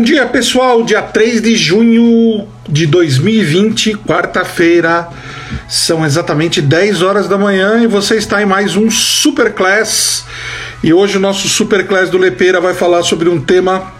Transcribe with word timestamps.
Bom 0.00 0.04
dia, 0.04 0.24
pessoal. 0.24 0.82
Dia 0.82 1.02
3 1.02 1.42
de 1.42 1.54
junho 1.54 2.48
de 2.66 2.86
2020, 2.86 3.96
quarta-feira. 3.98 5.06
São 5.68 6.06
exatamente 6.06 6.62
10 6.62 7.02
horas 7.02 7.28
da 7.28 7.36
manhã 7.36 7.82
e 7.82 7.86
você 7.86 8.16
está 8.16 8.40
em 8.40 8.46
mais 8.46 8.76
um 8.76 8.90
Super 8.90 9.52
Class. 9.52 10.24
E 10.82 10.90
hoje 10.90 11.18
o 11.18 11.20
nosso 11.20 11.46
Super 11.50 11.86
Class 11.86 12.08
do 12.08 12.16
Lepeira 12.16 12.62
vai 12.62 12.72
falar 12.72 13.02
sobre 13.02 13.28
um 13.28 13.38
tema 13.38 13.92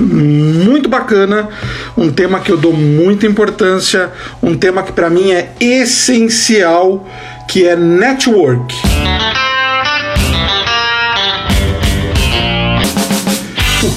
muito 0.00 0.88
bacana, 0.88 1.48
um 1.96 2.12
tema 2.12 2.38
que 2.38 2.52
eu 2.52 2.56
dou 2.56 2.72
muita 2.72 3.26
importância, 3.26 4.12
um 4.40 4.56
tema 4.56 4.84
que 4.84 4.92
para 4.92 5.10
mim 5.10 5.32
é 5.32 5.54
essencial, 5.58 7.04
que 7.48 7.66
é 7.66 7.74
network. 7.74 8.76
O 8.76 9.59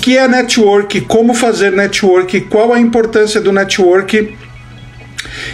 que 0.04 0.18
é 0.18 0.28
network? 0.28 1.00
Como 1.00 1.34
fazer 1.34 1.72
network? 1.72 2.42
Qual 2.42 2.74
a 2.74 2.80
importância 2.80 3.40
do 3.40 3.54
network? 3.54 4.36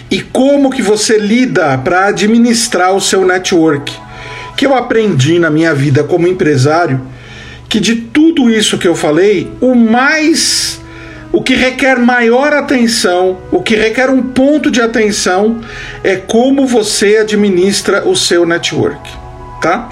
E 0.09 0.21
como 0.21 0.71
que 0.71 0.81
você 0.81 1.19
lida 1.19 1.77
para 1.77 2.07
administrar 2.07 2.95
o 2.95 2.99
seu 2.99 3.23
network? 3.23 3.95
Que 4.57 4.65
eu 4.65 4.73
aprendi 4.73 5.37
na 5.37 5.51
minha 5.51 5.71
vida 5.75 6.03
como 6.03 6.27
empresário 6.27 6.99
que 7.69 7.79
de 7.79 7.95
tudo 7.95 8.49
isso 8.49 8.79
que 8.79 8.87
eu 8.87 8.95
falei, 8.95 9.51
o 9.61 9.75
mais 9.75 10.81
o 11.31 11.43
que 11.43 11.53
requer 11.53 11.99
maior 11.99 12.51
atenção, 12.51 13.37
o 13.51 13.61
que 13.61 13.75
requer 13.75 14.09
um 14.09 14.23
ponto 14.23 14.71
de 14.71 14.81
atenção 14.81 15.61
é 16.03 16.15
como 16.15 16.65
você 16.65 17.17
administra 17.17 18.09
o 18.09 18.15
seu 18.15 18.47
network, 18.47 19.07
tá? 19.61 19.89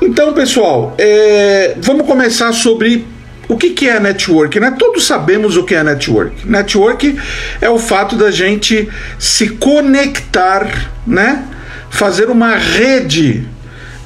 Então, 0.00 0.32
pessoal, 0.32 0.94
é, 0.96 1.76
vamos 1.82 2.06
começar 2.06 2.54
sobre 2.54 3.19
o 3.50 3.56
que, 3.56 3.70
que 3.70 3.88
é 3.88 3.98
network? 3.98 4.60
Né? 4.60 4.74
Todos 4.78 5.04
sabemos 5.04 5.56
o 5.56 5.64
que 5.64 5.74
é 5.74 5.82
network. 5.82 6.48
Network 6.48 7.18
é 7.60 7.68
o 7.68 7.80
fato 7.80 8.14
da 8.14 8.30
gente 8.30 8.88
se 9.18 9.48
conectar, 9.48 10.90
né? 11.04 11.44
fazer 11.90 12.30
uma 12.30 12.54
rede 12.54 13.44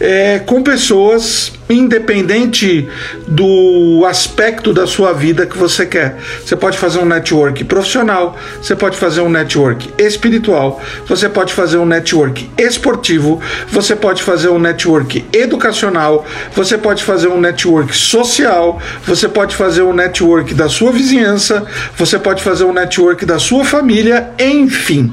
é, 0.00 0.38
com 0.38 0.62
pessoas 0.62 1.52
independente 1.68 2.88
do 3.26 4.04
aspecto 4.06 4.72
da 4.72 4.86
sua 4.86 5.12
vida 5.12 5.46
que 5.46 5.56
você 5.56 5.86
quer. 5.86 6.16
Você 6.44 6.56
pode 6.56 6.76
fazer 6.78 6.98
um 6.98 7.04
network 7.04 7.64
profissional, 7.64 8.36
você 8.60 8.76
pode 8.76 8.96
fazer 8.96 9.20
um 9.20 9.28
network 9.28 9.90
espiritual, 9.98 10.80
você 11.06 11.28
pode 11.28 11.52
fazer 11.52 11.78
um 11.78 11.86
network 11.86 12.50
esportivo, 12.58 13.40
você 13.68 13.96
pode 13.96 14.22
fazer 14.22 14.48
um 14.48 14.58
network 14.58 15.24
educacional, 15.32 16.26
você 16.54 16.76
pode 16.76 17.02
fazer 17.02 17.28
um 17.28 17.40
network 17.40 17.96
social, 17.96 18.80
você 19.06 19.28
pode 19.28 19.56
fazer 19.56 19.82
um 19.82 19.92
network 19.92 20.54
da 20.54 20.68
sua 20.68 20.92
vizinhança, 20.92 21.64
você 21.96 22.18
pode 22.18 22.42
fazer 22.42 22.64
um 22.64 22.72
network 22.72 23.24
da 23.24 23.38
sua 23.38 23.64
família, 23.64 24.30
enfim. 24.38 25.12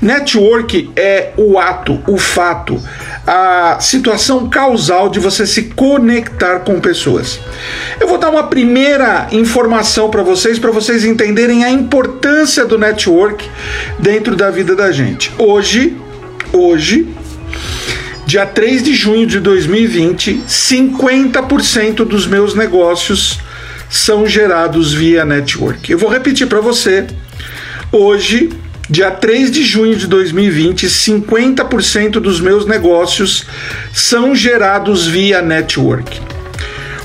Network 0.00 0.90
é 0.96 1.32
o 1.36 1.58
ato, 1.58 2.00
o 2.06 2.16
fato, 2.16 2.80
a 3.26 3.78
situação 3.80 4.48
causal 4.48 5.08
de 5.08 5.20
você 5.20 5.46
se 5.46 5.64
conectar 5.90 6.60
com 6.60 6.78
pessoas. 6.78 7.40
Eu 7.98 8.06
vou 8.06 8.16
dar 8.16 8.30
uma 8.30 8.44
primeira 8.44 9.26
informação 9.32 10.08
para 10.08 10.22
vocês, 10.22 10.56
para 10.56 10.70
vocês 10.70 11.04
entenderem 11.04 11.64
a 11.64 11.70
importância 11.70 12.64
do 12.64 12.78
network 12.78 13.44
dentro 13.98 14.36
da 14.36 14.52
vida 14.52 14.76
da 14.76 14.92
gente. 14.92 15.32
Hoje, 15.36 15.96
hoje, 16.52 17.08
dia 18.24 18.46
3 18.46 18.84
de 18.84 18.94
junho 18.94 19.26
de 19.26 19.40
2020, 19.40 20.44
50% 20.46 22.04
dos 22.04 22.24
meus 22.24 22.54
negócios 22.54 23.40
são 23.88 24.28
gerados 24.28 24.94
via 24.94 25.24
network. 25.24 25.90
Eu 25.90 25.98
vou 25.98 26.08
repetir 26.08 26.46
para 26.46 26.60
você. 26.60 27.04
Hoje, 27.90 28.48
Dia 28.90 29.08
3 29.08 29.52
de 29.52 29.62
junho 29.62 29.94
de 29.94 30.08
2020, 30.08 30.88
50% 30.88 32.14
dos 32.14 32.40
meus 32.40 32.66
negócios 32.66 33.46
são 33.92 34.34
gerados 34.34 35.06
via 35.06 35.40
network. 35.40 36.20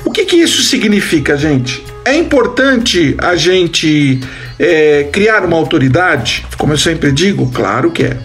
O 0.04 0.10
que, 0.10 0.24
que 0.24 0.34
isso 0.34 0.62
significa, 0.62 1.36
gente? 1.36 1.84
É 2.04 2.12
importante 2.16 3.14
a 3.18 3.36
gente 3.36 4.18
é, 4.58 5.08
criar 5.12 5.44
uma 5.44 5.56
autoridade? 5.56 6.44
Como 6.58 6.72
eu 6.72 6.78
sempre 6.78 7.12
digo, 7.12 7.52
claro 7.52 7.92
que 7.92 8.02
é. 8.02 8.16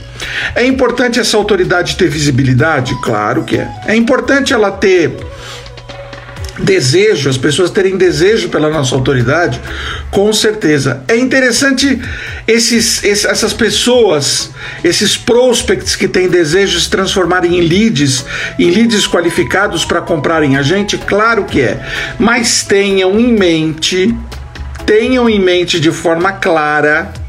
É 0.55 0.65
importante 0.65 1.19
essa 1.19 1.37
autoridade 1.37 1.97
ter 1.97 2.09
visibilidade? 2.09 2.99
Claro 3.03 3.43
que 3.43 3.57
é. 3.57 3.69
É 3.85 3.95
importante 3.95 4.53
ela 4.53 4.71
ter 4.71 5.11
desejo, 6.61 7.29
as 7.29 7.37
pessoas 7.37 7.71
terem 7.71 7.97
desejo 7.97 8.49
pela 8.49 8.69
nossa 8.69 8.95
autoridade, 8.95 9.59
com 10.09 10.31
certeza. 10.31 11.03
É 11.07 11.17
interessante 11.17 11.99
esses, 12.47 13.03
essas 13.03 13.53
pessoas, 13.53 14.51
esses 14.83 15.17
prospects 15.17 15.95
que 15.95 16.07
têm 16.07 16.27
desejo 16.27 16.77
de 16.77 16.83
se 16.83 16.89
transformarem 16.89 17.57
em 17.57 17.61
leads, 17.61 18.25
em 18.57 18.69
leads 18.69 19.07
qualificados 19.07 19.85
para 19.85 20.01
comprarem 20.01 20.57
a 20.57 20.61
gente, 20.61 20.97
claro 20.97 21.45
que 21.45 21.61
é. 21.61 21.79
Mas 22.19 22.63
tenham 22.63 23.19
em 23.19 23.33
mente, 23.33 24.15
tenham 24.85 25.29
em 25.29 25.39
mente 25.39 25.79
de 25.79 25.91
forma 25.91 26.31
clara 26.33 27.20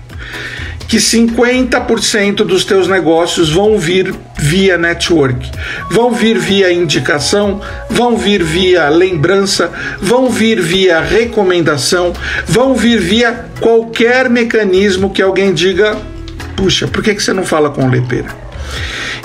que 0.93 0.99
50% 0.99 2.45
dos 2.45 2.67
teus 2.67 2.87
negócios 2.87 3.49
vão 3.49 3.79
vir 3.79 4.15
via 4.37 4.77
network, 4.77 5.51
vão 5.91 6.13
vir 6.13 6.39
via 6.39 6.71
indicação, 6.71 7.63
vão 7.89 8.19
vir 8.19 8.45
via 8.45 8.91
lembrança, 8.91 9.73
vão 9.99 10.29
vir 10.29 10.61
via 10.61 11.01
recomendação, 11.01 12.13
vão 12.45 12.75
vir 12.75 13.01
via 13.01 13.47
qualquer 13.59 14.29
mecanismo 14.29 15.09
que 15.09 15.23
alguém 15.23 15.55
diga: 15.55 15.97
puxa, 16.55 16.87
por 16.87 17.03
que, 17.03 17.15
que 17.15 17.23
você 17.23 17.33
não 17.33 17.47
fala 17.47 17.71
com 17.71 17.87
o 17.87 17.91
Lepeira? 17.91 18.42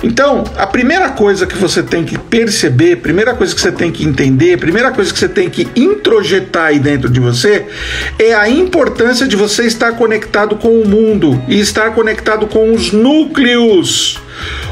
Então, 0.04 0.44
a 0.56 0.68
primeira 0.68 1.10
coisa 1.10 1.48
que 1.48 1.58
você 1.58 1.82
tem 1.82 2.04
que 2.04 2.18
perceber, 2.18 2.98
primeira 2.98 3.34
coisa 3.34 3.54
que 3.54 3.60
você 3.60 3.72
tem 3.72 3.92
que 3.92 4.06
entender, 4.06 4.58
primeira 4.58 4.92
coisa 4.92 5.12
que 5.12 5.18
você 5.18 5.28
tem 5.28 5.50
que 5.50 5.68
introjetar 5.76 6.66
aí 6.68 6.80
dentro 6.80 7.10
de 7.10 7.20
você 7.20 7.66
é 8.20 8.34
a 8.34 8.48
importância 8.48 9.28
de 9.28 9.36
você 9.36 9.66
estar 9.66 9.94
conectado 9.94 10.56
com 10.56 10.70
o 10.70 10.88
mundo 10.88 11.42
e 11.48 11.60
estar 11.60 11.92
conectado 11.92 12.46
com 12.46 12.72
os 12.72 12.92
núcleos 12.92 14.22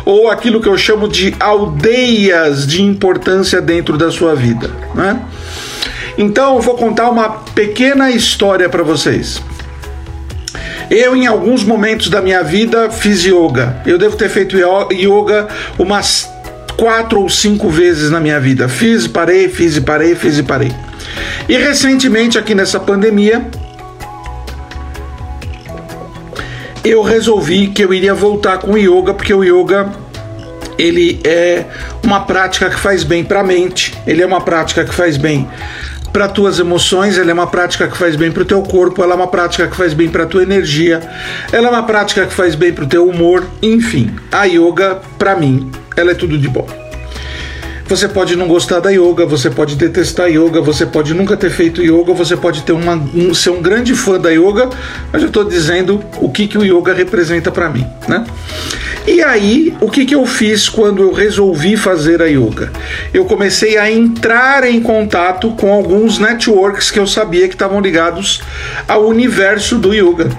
ou 0.06 0.30
aquilo 0.30 0.62
que 0.62 0.70
eu 0.70 0.78
chamo 0.78 1.08
de 1.08 1.36
aldeias 1.40 2.68
de 2.68 2.84
importância 2.84 3.60
dentro 3.60 3.98
da 3.98 4.12
sua 4.12 4.36
vida, 4.36 4.70
né? 4.94 5.20
Então, 6.18 6.56
eu 6.56 6.62
vou 6.62 6.76
contar 6.76 7.10
uma 7.10 7.30
pequena 7.30 8.12
história 8.12 8.70
para 8.70 8.84
vocês. 8.84 9.42
Eu, 10.90 11.16
em 11.16 11.26
alguns 11.28 11.64
momentos 11.64 12.10
da 12.10 12.22
minha 12.22 12.44
vida, 12.44 12.90
fiz 12.90 13.24
yoga. 13.24 13.78
Eu 13.86 13.98
devo 13.98 14.16
ter 14.16 14.30
feito 14.30 14.58
yoga 14.58 15.48
umas 15.78 16.30
quatro 16.78 17.22
ou 17.22 17.30
cinco 17.30 17.70
vezes 17.70 18.12
na 18.12 18.20
minha 18.20 18.40
vida. 18.40 18.68
Fiz, 18.68 19.08
parei, 19.08 19.50
fiz 19.50 19.78
e 19.78 19.82
parei, 19.82 20.16
fiz 20.16 20.38
e 20.38 20.44
parei. 20.44 20.72
E 21.48 21.58
recentemente, 21.58 22.38
aqui 22.38 22.54
nessa 22.54 22.80
pandemia, 22.80 23.48
eu 26.84 27.02
resolvi 27.02 27.68
que 27.68 27.84
eu 27.84 27.94
iria 27.94 28.14
voltar 28.14 28.60
com 28.60 28.74
o 28.74 28.78
yoga, 28.78 29.14
porque 29.14 29.34
o 29.34 29.44
yoga 29.44 29.92
ele 30.78 31.20
é 31.24 31.66
uma 32.04 32.26
prática 32.26 32.70
que 32.70 32.80
faz 32.80 33.04
bem 33.04 33.24
para 33.24 33.40
a 33.40 33.44
mente, 33.44 33.96
ele 34.06 34.22
é 34.22 34.26
uma 34.26 34.42
prática 34.42 34.84
que 34.84 34.94
faz 34.94 35.18
bem 35.18 35.48
para 36.16 36.30
tuas 36.30 36.60
emoções, 36.60 37.18
ela 37.18 37.30
é 37.30 37.34
uma 37.34 37.46
prática 37.46 37.90
que 37.90 37.98
faz 37.98 38.16
bem 38.16 38.32
para 38.32 38.44
o 38.44 38.46
teu 38.46 38.62
corpo, 38.62 39.04
ela 39.04 39.12
é 39.12 39.16
uma 39.18 39.28
prática 39.28 39.68
que 39.68 39.76
faz 39.76 39.94
bem 39.94 40.08
para 40.08 40.26
tua 40.26 40.44
energia, 40.44 41.02
ela 41.52 41.68
é 41.68 41.70
uma 41.70 41.84
prática 41.84 42.26
que 42.26 42.34
faz 42.34 42.56
bem 42.56 42.72
para 42.72 42.86
o 42.86 42.88
teu 42.88 43.06
humor, 43.06 43.46
enfim. 43.62 44.16
A 44.32 44.46
yoga, 44.46 45.02
para 45.20 45.36
mim, 45.36 45.70
ela 45.94 46.12
é 46.12 46.16
tudo 46.16 46.38
de 46.38 46.48
bom. 46.48 46.85
Você 47.88 48.08
pode 48.08 48.36
não 48.36 48.48
gostar 48.48 48.80
da 48.80 48.90
yoga, 48.90 49.28
você 49.28 49.48
pode 49.48 49.76
detestar 49.76 50.28
yoga, 50.28 50.60
você 50.60 50.88
pode 50.88 51.14
nunca 51.14 51.38
ter 51.38 51.52
feito 51.52 51.84
yoga, 51.84 52.14
você 52.14 52.36
pode 52.36 52.64
ter 52.64 52.72
uma, 52.72 52.96
um, 53.14 53.32
ser 53.32 53.52
um 53.52 53.62
grande 53.62 53.94
fã 53.94 54.20
da 54.20 54.32
yoga, 54.32 54.70
mas 55.14 55.22
eu 55.22 55.28
estou 55.28 55.44
dizendo 55.44 56.04
o 56.20 56.30
que, 56.30 56.48
que 56.48 56.58
o 56.58 56.64
yoga 56.66 56.94
representa 56.94 57.52
para 57.52 57.70
mim, 57.70 57.86
né? 58.08 58.26
E 59.08 59.22
aí, 59.22 59.72
o 59.80 59.92
que, 59.92 60.04
que 60.04 60.16
eu 60.16 60.26
fiz 60.26 60.68
quando 60.68 61.04
eu 61.04 61.14
resolvi 61.14 61.78
fazer 61.78 62.24
a 62.24 62.26
yoga? 62.26 62.72
Eu 63.14 63.26
comecei 63.26 63.78
a 63.78 63.90
entrar 63.92 64.64
em 64.64 64.82
contato 64.82 65.52
com 65.52 65.72
alguns 65.72 66.18
networks 66.18 66.90
que 66.90 66.98
eu 66.98 67.06
sabia 67.06 67.48
que 67.48 67.54
estavam 67.54 67.80
ligados 67.80 68.42
ao 68.88 69.06
universo 69.06 69.78
do 69.78 69.94
yoga. 69.94 70.32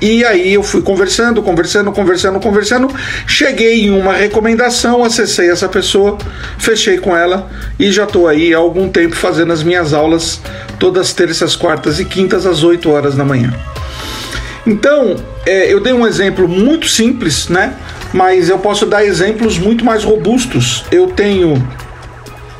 E 0.00 0.24
aí 0.24 0.52
eu 0.52 0.62
fui 0.62 0.82
conversando, 0.82 1.42
conversando, 1.42 1.90
conversando, 1.90 2.38
conversando, 2.38 2.94
cheguei 3.26 3.86
em 3.86 3.90
uma 3.90 4.12
recomendação, 4.12 5.02
acessei 5.02 5.50
essa 5.50 5.68
pessoa, 5.68 6.18
fechei 6.58 6.98
com 6.98 7.16
ela 7.16 7.50
e 7.78 7.90
já 7.90 8.04
estou 8.04 8.28
aí 8.28 8.52
há 8.52 8.58
algum 8.58 8.88
tempo 8.88 9.16
fazendo 9.16 9.52
as 9.52 9.62
minhas 9.62 9.94
aulas 9.94 10.40
todas 10.78 11.14
terças, 11.14 11.56
quartas 11.56 11.98
e 11.98 12.04
quintas 12.04 12.44
às 12.44 12.62
8 12.62 12.90
horas 12.90 13.14
da 13.14 13.24
manhã. 13.24 13.54
Então, 14.66 15.16
é, 15.46 15.72
eu 15.72 15.80
dei 15.80 15.92
um 15.92 16.06
exemplo 16.06 16.48
muito 16.48 16.88
simples, 16.88 17.48
né? 17.48 17.74
Mas 18.12 18.48
eu 18.48 18.58
posso 18.58 18.84
dar 18.84 19.04
exemplos 19.04 19.58
muito 19.58 19.84
mais 19.84 20.02
robustos. 20.02 20.84
Eu 20.90 21.06
tenho 21.06 21.54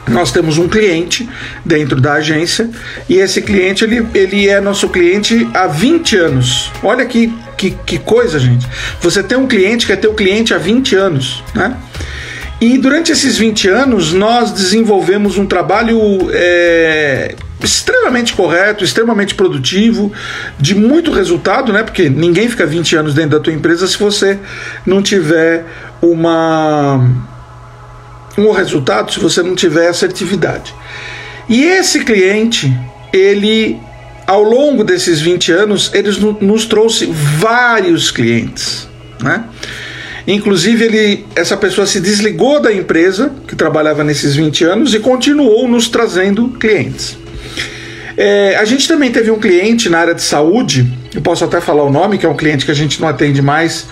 nós 0.08 0.30
temos 0.30 0.56
um 0.58 0.68
cliente 0.68 1.28
dentro 1.64 2.00
da 2.00 2.14
agência 2.14 2.70
e 3.08 3.16
esse 3.16 3.42
cliente 3.42 3.84
ele, 3.84 4.06
ele 4.14 4.48
é 4.48 4.60
nosso 4.60 4.88
cliente 4.88 5.48
há 5.52 5.66
20 5.66 6.16
anos. 6.16 6.70
Olha 6.82 7.04
que, 7.04 7.32
que, 7.56 7.72
que 7.84 7.98
coisa, 7.98 8.38
gente. 8.38 8.66
Você 9.00 9.22
tem 9.22 9.36
um 9.36 9.46
cliente 9.46 9.86
que 9.86 9.92
é 9.92 9.96
teu 9.96 10.14
cliente 10.14 10.54
há 10.54 10.58
20 10.58 10.94
anos, 10.94 11.42
né? 11.54 11.76
E 12.60 12.78
durante 12.78 13.12
esses 13.12 13.36
20 13.36 13.68
anos 13.68 14.12
nós 14.12 14.50
desenvolvemos 14.50 15.36
um 15.36 15.44
trabalho 15.44 15.98
é, 16.32 17.34
extremamente 17.62 18.32
correto, 18.32 18.82
extremamente 18.82 19.34
produtivo, 19.34 20.10
de 20.58 20.74
muito 20.74 21.10
resultado, 21.10 21.72
né? 21.72 21.82
Porque 21.82 22.08
ninguém 22.08 22.48
fica 22.48 22.64
20 22.64 22.96
anos 22.96 23.14
dentro 23.14 23.38
da 23.38 23.40
tua 23.40 23.52
empresa 23.52 23.86
se 23.86 23.98
você 23.98 24.38
não 24.86 25.02
tiver 25.02 25.64
uma 26.00 27.35
um 28.36 28.50
resultado 28.50 29.12
se 29.12 29.20
você 29.20 29.42
não 29.42 29.54
tiver 29.54 29.88
assertividade. 29.88 30.74
E 31.48 31.62
esse 31.64 32.04
cliente, 32.04 32.72
ele 33.12 33.78
ao 34.26 34.42
longo 34.42 34.82
desses 34.82 35.20
20 35.20 35.52
anos, 35.52 35.90
ele 35.94 36.10
nos 36.40 36.66
trouxe 36.66 37.06
vários 37.06 38.10
clientes, 38.10 38.88
né? 39.22 39.44
Inclusive, 40.26 40.84
ele, 40.84 41.26
essa 41.36 41.56
pessoa 41.56 41.86
se 41.86 42.00
desligou 42.00 42.60
da 42.60 42.72
empresa 42.72 43.32
que 43.46 43.54
trabalhava 43.54 44.02
nesses 44.02 44.34
20 44.34 44.64
anos 44.64 44.92
e 44.92 44.98
continuou 44.98 45.68
nos 45.68 45.88
trazendo 45.88 46.48
clientes. 46.48 47.16
É, 48.16 48.56
a 48.56 48.64
gente 48.64 48.88
também 48.88 49.12
teve 49.12 49.30
um 49.30 49.38
cliente 49.38 49.90
na 49.90 49.98
área 49.98 50.14
de 50.14 50.22
saúde, 50.22 50.90
eu 51.14 51.20
posso 51.20 51.44
até 51.44 51.60
falar 51.60 51.82
o 51.82 51.90
nome, 51.90 52.16
que 52.16 52.24
é 52.24 52.28
um 52.28 52.36
cliente 52.36 52.64
que 52.64 52.70
a 52.70 52.74
gente 52.74 52.98
não 52.98 53.08
atende 53.08 53.42
mais, 53.42 53.86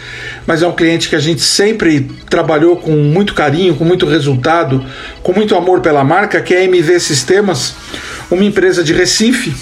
mas 0.47 0.63
é 0.63 0.67
um 0.67 0.73
cliente 0.73 1.11
que 1.11 1.17
a 1.17 1.21
gente 1.21 1.43
sempre 1.43 2.11
trabalhou 2.31 2.77
com 2.77 2.93
muito 2.93 3.35
carinho, 3.35 3.75
com 3.75 3.85
muito 3.85 4.07
resultado, 4.07 4.83
com 5.23 5.33
muito 5.35 5.55
amor 5.55 5.81
pela 5.81 6.03
marca, 6.03 6.41
que 6.41 6.55
é 6.55 6.59
a 6.61 6.65
MV 6.65 7.01
Sistemas, 7.01 7.75
uma 8.31 8.45
empresa 8.45 8.83
de 8.83 8.95
Recife, 8.95 9.55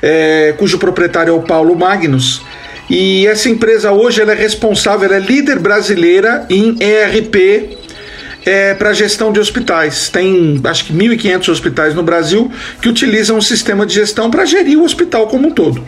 é, 0.00 0.54
cujo 0.56 0.78
proprietário 0.78 1.30
é 1.30 1.36
o 1.36 1.42
Paulo 1.42 1.76
Magnus. 1.76 2.42
E 2.88 3.26
essa 3.26 3.48
empresa 3.48 3.92
hoje 3.92 4.22
ela 4.22 4.32
é 4.32 4.34
responsável, 4.34 5.06
ela 5.06 5.16
é 5.16 5.20
líder 5.20 5.58
brasileira 5.58 6.46
em 6.48 6.76
ERP 6.80 7.81
é, 8.44 8.74
para 8.74 8.92
gestão 8.92 9.32
de 9.32 9.40
hospitais. 9.40 10.08
Tem 10.08 10.60
acho 10.64 10.84
que 10.84 10.92
1.500 10.92 11.48
hospitais 11.48 11.94
no 11.94 12.02
Brasil 12.02 12.50
que 12.80 12.88
utilizam 12.88 13.38
o 13.38 13.42
sistema 13.42 13.86
de 13.86 13.94
gestão 13.94 14.30
para 14.30 14.44
gerir 14.44 14.78
o 14.78 14.84
hospital 14.84 15.26
como 15.28 15.48
um 15.48 15.50
todo. 15.50 15.84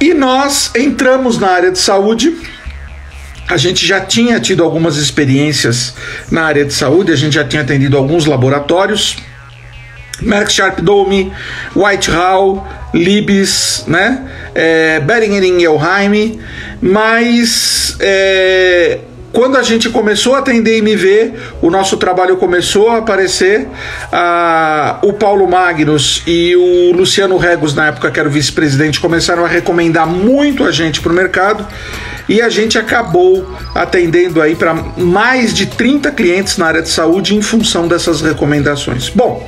E 0.00 0.14
nós 0.14 0.70
entramos 0.74 1.38
na 1.38 1.48
área 1.48 1.70
de 1.70 1.78
saúde. 1.78 2.34
A 3.48 3.56
gente 3.56 3.84
já 3.84 4.00
tinha 4.00 4.38
tido 4.38 4.62
algumas 4.62 4.96
experiências 4.96 5.94
na 6.30 6.44
área 6.44 6.64
de 6.64 6.72
saúde, 6.72 7.12
a 7.12 7.16
gente 7.16 7.34
já 7.34 7.44
tinha 7.44 7.62
atendido 7.62 7.96
alguns 7.96 8.24
laboratórios. 8.24 9.16
Merck 10.22 10.52
Sharp 10.52 10.80
Dome, 10.80 11.32
White 11.74 12.10
Hall, 12.10 12.66
Libes, 12.92 13.84
né? 13.86 14.22
É, 14.54 15.00
Beringen 15.00 15.44
Ingelheim, 15.44 16.38
mas 16.80 17.96
é, 18.00 18.98
quando 19.32 19.56
a 19.56 19.62
gente 19.62 19.88
começou 19.88 20.34
a 20.34 20.38
atender 20.38 20.78
MV, 20.78 21.32
o 21.62 21.70
nosso 21.70 21.96
trabalho 21.96 22.36
começou 22.36 22.90
a 22.90 22.98
aparecer. 22.98 23.66
Ah, 24.12 24.98
o 25.02 25.12
Paulo 25.12 25.48
Magnus 25.48 26.22
e 26.26 26.56
o 26.56 26.92
Luciano 26.96 27.36
Regos, 27.36 27.74
na 27.74 27.88
época 27.88 28.10
que 28.10 28.18
era 28.18 28.28
o 28.28 28.32
vice-presidente, 28.32 28.98
começaram 28.98 29.44
a 29.44 29.48
recomendar 29.48 30.06
muito 30.06 30.64
a 30.64 30.72
gente 30.72 31.00
para 31.00 31.12
o 31.12 31.14
mercado 31.14 31.66
e 32.28 32.40
a 32.40 32.48
gente 32.48 32.78
acabou 32.78 33.44
atendendo 33.74 34.40
aí 34.40 34.54
para 34.54 34.72
mais 34.96 35.52
de 35.52 35.66
30 35.66 36.12
clientes 36.12 36.56
na 36.58 36.66
área 36.66 36.80
de 36.80 36.88
saúde 36.88 37.34
em 37.34 37.42
função 37.42 37.88
dessas 37.88 38.20
recomendações. 38.20 39.08
Bom, 39.08 39.46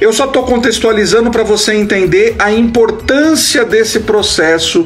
eu 0.00 0.12
só 0.12 0.24
estou 0.24 0.42
contextualizando 0.42 1.30
para 1.30 1.44
você 1.44 1.74
entender 1.74 2.34
a 2.38 2.50
importância 2.50 3.64
desse 3.64 4.00
processo 4.00 4.84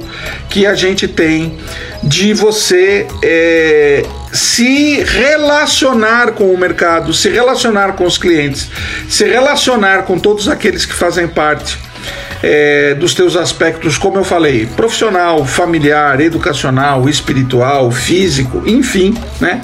que 0.50 0.66
a 0.66 0.74
gente 0.74 1.08
tem 1.08 1.56
de 2.02 2.34
você 2.34 3.06
é, 3.22 4.04
se 4.32 5.02
relacionar 5.02 6.32
com 6.32 6.52
o 6.52 6.58
mercado, 6.58 7.12
se 7.12 7.28
relacionar 7.28 7.92
com 7.94 8.04
os 8.04 8.16
clientes, 8.16 8.70
se 9.08 9.24
relacionar 9.24 10.02
com 10.02 10.18
todos 10.18 10.48
aqueles 10.48 10.86
que 10.86 10.94
fazem 10.94 11.26
parte 11.26 11.78
é, 12.42 12.94
dos 12.94 13.14
teus 13.14 13.36
aspectos, 13.36 13.98
como 13.98 14.18
eu 14.18 14.24
falei, 14.24 14.66
profissional, 14.66 15.44
familiar, 15.44 16.20
educacional, 16.20 17.08
espiritual, 17.08 17.90
físico, 17.90 18.62
enfim, 18.66 19.14
né? 19.40 19.62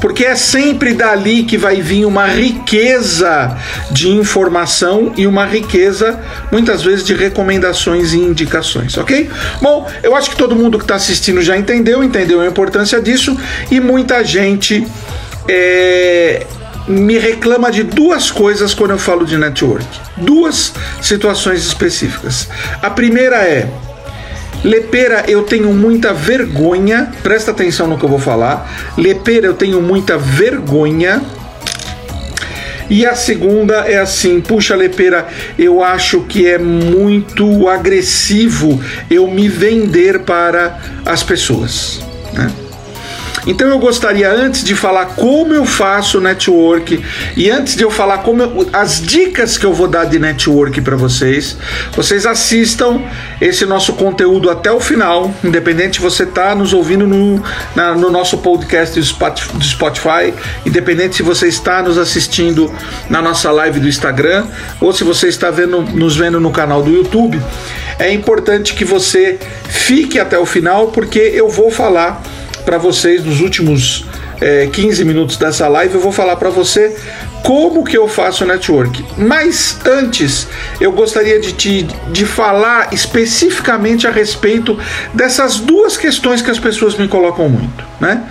Porque 0.00 0.24
é 0.24 0.34
sempre 0.34 0.92
dali 0.94 1.44
que 1.44 1.56
vai 1.56 1.80
vir 1.80 2.04
uma 2.04 2.26
riqueza 2.26 3.56
de 3.90 4.08
informação 4.08 5.12
e 5.16 5.26
uma 5.26 5.46
riqueza, 5.46 6.20
muitas 6.50 6.82
vezes, 6.82 7.04
de 7.04 7.14
recomendações 7.14 8.12
e 8.12 8.18
indicações, 8.18 8.96
ok? 8.98 9.30
Bom, 9.60 9.90
eu 10.02 10.14
acho 10.14 10.30
que 10.30 10.36
todo 10.36 10.54
mundo 10.54 10.78
que 10.78 10.84
está 10.84 10.96
assistindo 10.96 11.40
já 11.42 11.56
entendeu, 11.56 12.04
entendeu 12.04 12.40
a 12.40 12.46
importância 12.46 13.00
disso 13.00 13.36
e 13.70 13.80
muita 13.80 14.24
gente. 14.24 14.86
É, 15.48 16.46
me 16.88 17.18
reclama 17.18 17.70
de 17.70 17.82
duas 17.82 18.30
coisas 18.30 18.72
quando 18.72 18.92
eu 18.92 18.98
falo 18.98 19.24
de 19.24 19.36
network. 19.36 19.84
Duas 20.16 20.72
situações 21.02 21.66
específicas. 21.66 22.48
A 22.80 22.90
primeira 22.90 23.38
é 23.38 23.68
Lepera, 24.64 25.24
eu 25.28 25.42
tenho 25.42 25.72
muita 25.72 26.12
vergonha, 26.12 27.12
presta 27.22 27.50
atenção 27.50 27.86
no 27.86 27.98
que 27.98 28.04
eu 28.04 28.08
vou 28.08 28.18
falar. 28.18 28.94
Lepera, 28.96 29.46
eu 29.46 29.54
tenho 29.54 29.80
muita 29.80 30.18
vergonha. 30.18 31.22
E 32.88 33.04
a 33.04 33.14
segunda 33.14 33.88
é 33.88 33.98
assim: 33.98 34.40
puxa, 34.40 34.74
Lepera, 34.74 35.28
eu 35.58 35.82
acho 35.82 36.22
que 36.22 36.46
é 36.46 36.58
muito 36.58 37.68
agressivo 37.68 38.80
eu 39.10 39.28
me 39.28 39.48
vender 39.48 40.20
para 40.20 40.78
as 41.04 41.22
pessoas. 41.22 42.00
Né? 42.32 42.50
Então 43.46 43.68
eu 43.68 43.78
gostaria, 43.78 44.28
antes 44.30 44.64
de 44.64 44.74
falar 44.74 45.06
como 45.06 45.54
eu 45.54 45.64
faço 45.64 46.20
network 46.20 47.02
e 47.36 47.48
antes 47.48 47.76
de 47.76 47.84
eu 47.84 47.90
falar 47.90 48.18
como 48.18 48.42
eu, 48.42 48.68
as 48.72 49.00
dicas 49.00 49.56
que 49.56 49.64
eu 49.64 49.72
vou 49.72 49.86
dar 49.86 50.04
de 50.04 50.18
network 50.18 50.80
para 50.80 50.96
vocês, 50.96 51.56
vocês 51.92 52.26
assistam 52.26 53.00
esse 53.40 53.64
nosso 53.64 53.92
conteúdo 53.92 54.50
até 54.50 54.72
o 54.72 54.80
final, 54.80 55.32
independente 55.44 55.96
se 55.96 56.02
você 56.02 56.24
está 56.24 56.54
nos 56.56 56.72
ouvindo 56.72 57.06
no, 57.06 57.40
na, 57.74 57.94
no 57.94 58.10
nosso 58.10 58.38
podcast 58.38 58.98
do 58.98 59.64
Spotify, 59.64 60.34
independente 60.64 61.16
se 61.16 61.22
você 61.22 61.46
está 61.46 61.82
nos 61.82 61.98
assistindo 61.98 62.72
na 63.08 63.22
nossa 63.22 63.52
live 63.52 63.78
do 63.78 63.88
Instagram 63.88 64.44
ou 64.80 64.92
se 64.92 65.04
você 65.04 65.28
está 65.28 65.50
vendo, 65.50 65.82
nos 65.82 66.16
vendo 66.16 66.40
no 66.40 66.50
canal 66.50 66.82
do 66.82 66.90
YouTube. 66.90 67.40
É 67.98 68.12
importante 68.12 68.74
que 68.74 68.84
você 68.84 69.38
fique 69.68 70.18
até 70.18 70.38
o 70.38 70.44
final 70.44 70.88
porque 70.88 71.18
eu 71.18 71.48
vou 71.48 71.70
falar 71.70 72.22
para 72.66 72.78
vocês 72.78 73.24
nos 73.24 73.40
últimos 73.40 74.04
é, 74.40 74.66
15 74.66 75.04
minutos 75.04 75.36
dessa 75.36 75.68
live. 75.68 75.94
Eu 75.94 76.00
vou 76.00 76.12
falar 76.12 76.36
para 76.36 76.50
você 76.50 76.94
como 77.42 77.84
que 77.84 77.96
eu 77.96 78.08
faço 78.08 78.44
network. 78.44 79.04
Mas 79.16 79.78
antes, 79.86 80.48
eu 80.80 80.90
gostaria 80.90 81.40
de 81.40 81.52
te 81.52 81.86
de 82.10 82.26
falar 82.26 82.92
especificamente 82.92 84.06
a 84.06 84.10
respeito 84.10 84.76
dessas 85.14 85.58
duas 85.58 85.96
questões 85.96 86.42
que 86.42 86.50
as 86.50 86.58
pessoas 86.58 86.96
me 86.96 87.06
colocam 87.06 87.48
muito, 87.48 87.84
né? 88.00 88.24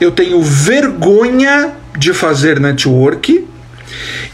Eu 0.00 0.10
tenho 0.10 0.40
vergonha 0.40 1.72
de 1.96 2.14
fazer 2.14 2.58
network 2.58 3.46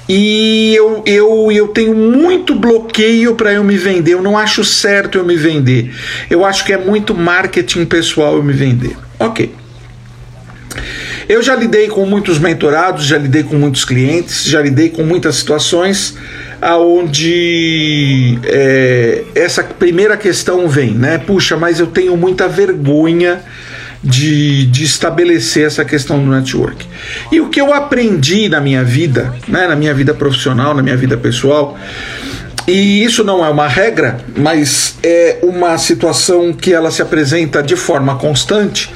e 0.08 0.72
eu, 0.74 1.02
eu, 1.04 1.52
eu 1.52 1.68
tenho 1.68 1.94
muito 1.94 2.54
bloqueio 2.54 3.34
para 3.34 3.52
eu 3.52 3.64
me 3.64 3.76
vender. 3.76 4.12
Eu 4.12 4.22
não 4.22 4.38
acho 4.38 4.64
certo 4.64 5.18
eu 5.18 5.24
me 5.24 5.36
vender. 5.36 5.92
Eu 6.30 6.44
acho 6.44 6.64
que 6.64 6.72
é 6.72 6.78
muito 6.78 7.14
marketing 7.14 7.84
pessoal 7.84 8.36
eu 8.36 8.42
me 8.42 8.52
vender. 8.52 8.96
Ok. 9.18 9.54
Eu 11.28 11.42
já 11.42 11.54
lidei 11.54 11.88
com 11.88 12.06
muitos 12.06 12.38
mentorados, 12.38 13.04
já 13.04 13.18
lidei 13.18 13.42
com 13.42 13.56
muitos 13.56 13.84
clientes, 13.84 14.44
já 14.44 14.62
lidei 14.62 14.88
com 14.88 15.02
muitas 15.02 15.36
situações 15.36 16.16
aonde 16.60 18.38
é, 18.44 19.24
essa 19.34 19.62
primeira 19.62 20.16
questão 20.16 20.68
vem, 20.68 20.92
né? 20.92 21.18
Puxa, 21.18 21.56
mas 21.56 21.78
eu 21.80 21.86
tenho 21.86 22.16
muita 22.16 22.48
vergonha 22.48 23.42
de, 24.02 24.66
de 24.66 24.84
estabelecer 24.84 25.66
essa 25.66 25.84
questão 25.84 26.18
do 26.22 26.30
network. 26.30 26.86
E 27.30 27.40
o 27.40 27.48
que 27.48 27.60
eu 27.60 27.74
aprendi 27.74 28.48
na 28.48 28.60
minha 28.60 28.82
vida, 28.82 29.34
né, 29.46 29.66
na 29.66 29.76
minha 29.76 29.92
vida 29.92 30.14
profissional, 30.14 30.74
na 30.74 30.82
minha 30.82 30.96
vida 30.96 31.16
pessoal, 31.16 31.78
e 32.68 33.02
isso 33.02 33.24
não 33.24 33.42
é 33.42 33.48
uma 33.48 33.66
regra, 33.66 34.18
mas 34.36 34.96
é 35.02 35.38
uma 35.42 35.78
situação 35.78 36.52
que 36.52 36.74
ela 36.74 36.90
se 36.90 37.00
apresenta 37.00 37.62
de 37.62 37.74
forma 37.74 38.16
constante, 38.16 38.92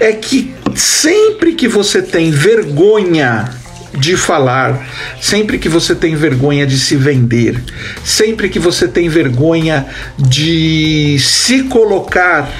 é 0.00 0.12
que 0.12 0.52
sempre 0.74 1.54
que 1.54 1.68
você 1.68 2.02
tem 2.02 2.32
vergonha 2.32 3.48
de 3.96 4.16
falar, 4.16 4.84
sempre 5.20 5.58
que 5.58 5.68
você 5.68 5.94
tem 5.94 6.16
vergonha 6.16 6.66
de 6.66 6.76
se 6.76 6.96
vender, 6.96 7.62
sempre 8.04 8.48
que 8.48 8.58
você 8.58 8.88
tem 8.88 9.08
vergonha 9.08 9.86
de 10.18 11.16
se 11.20 11.62
colocar 11.62 12.50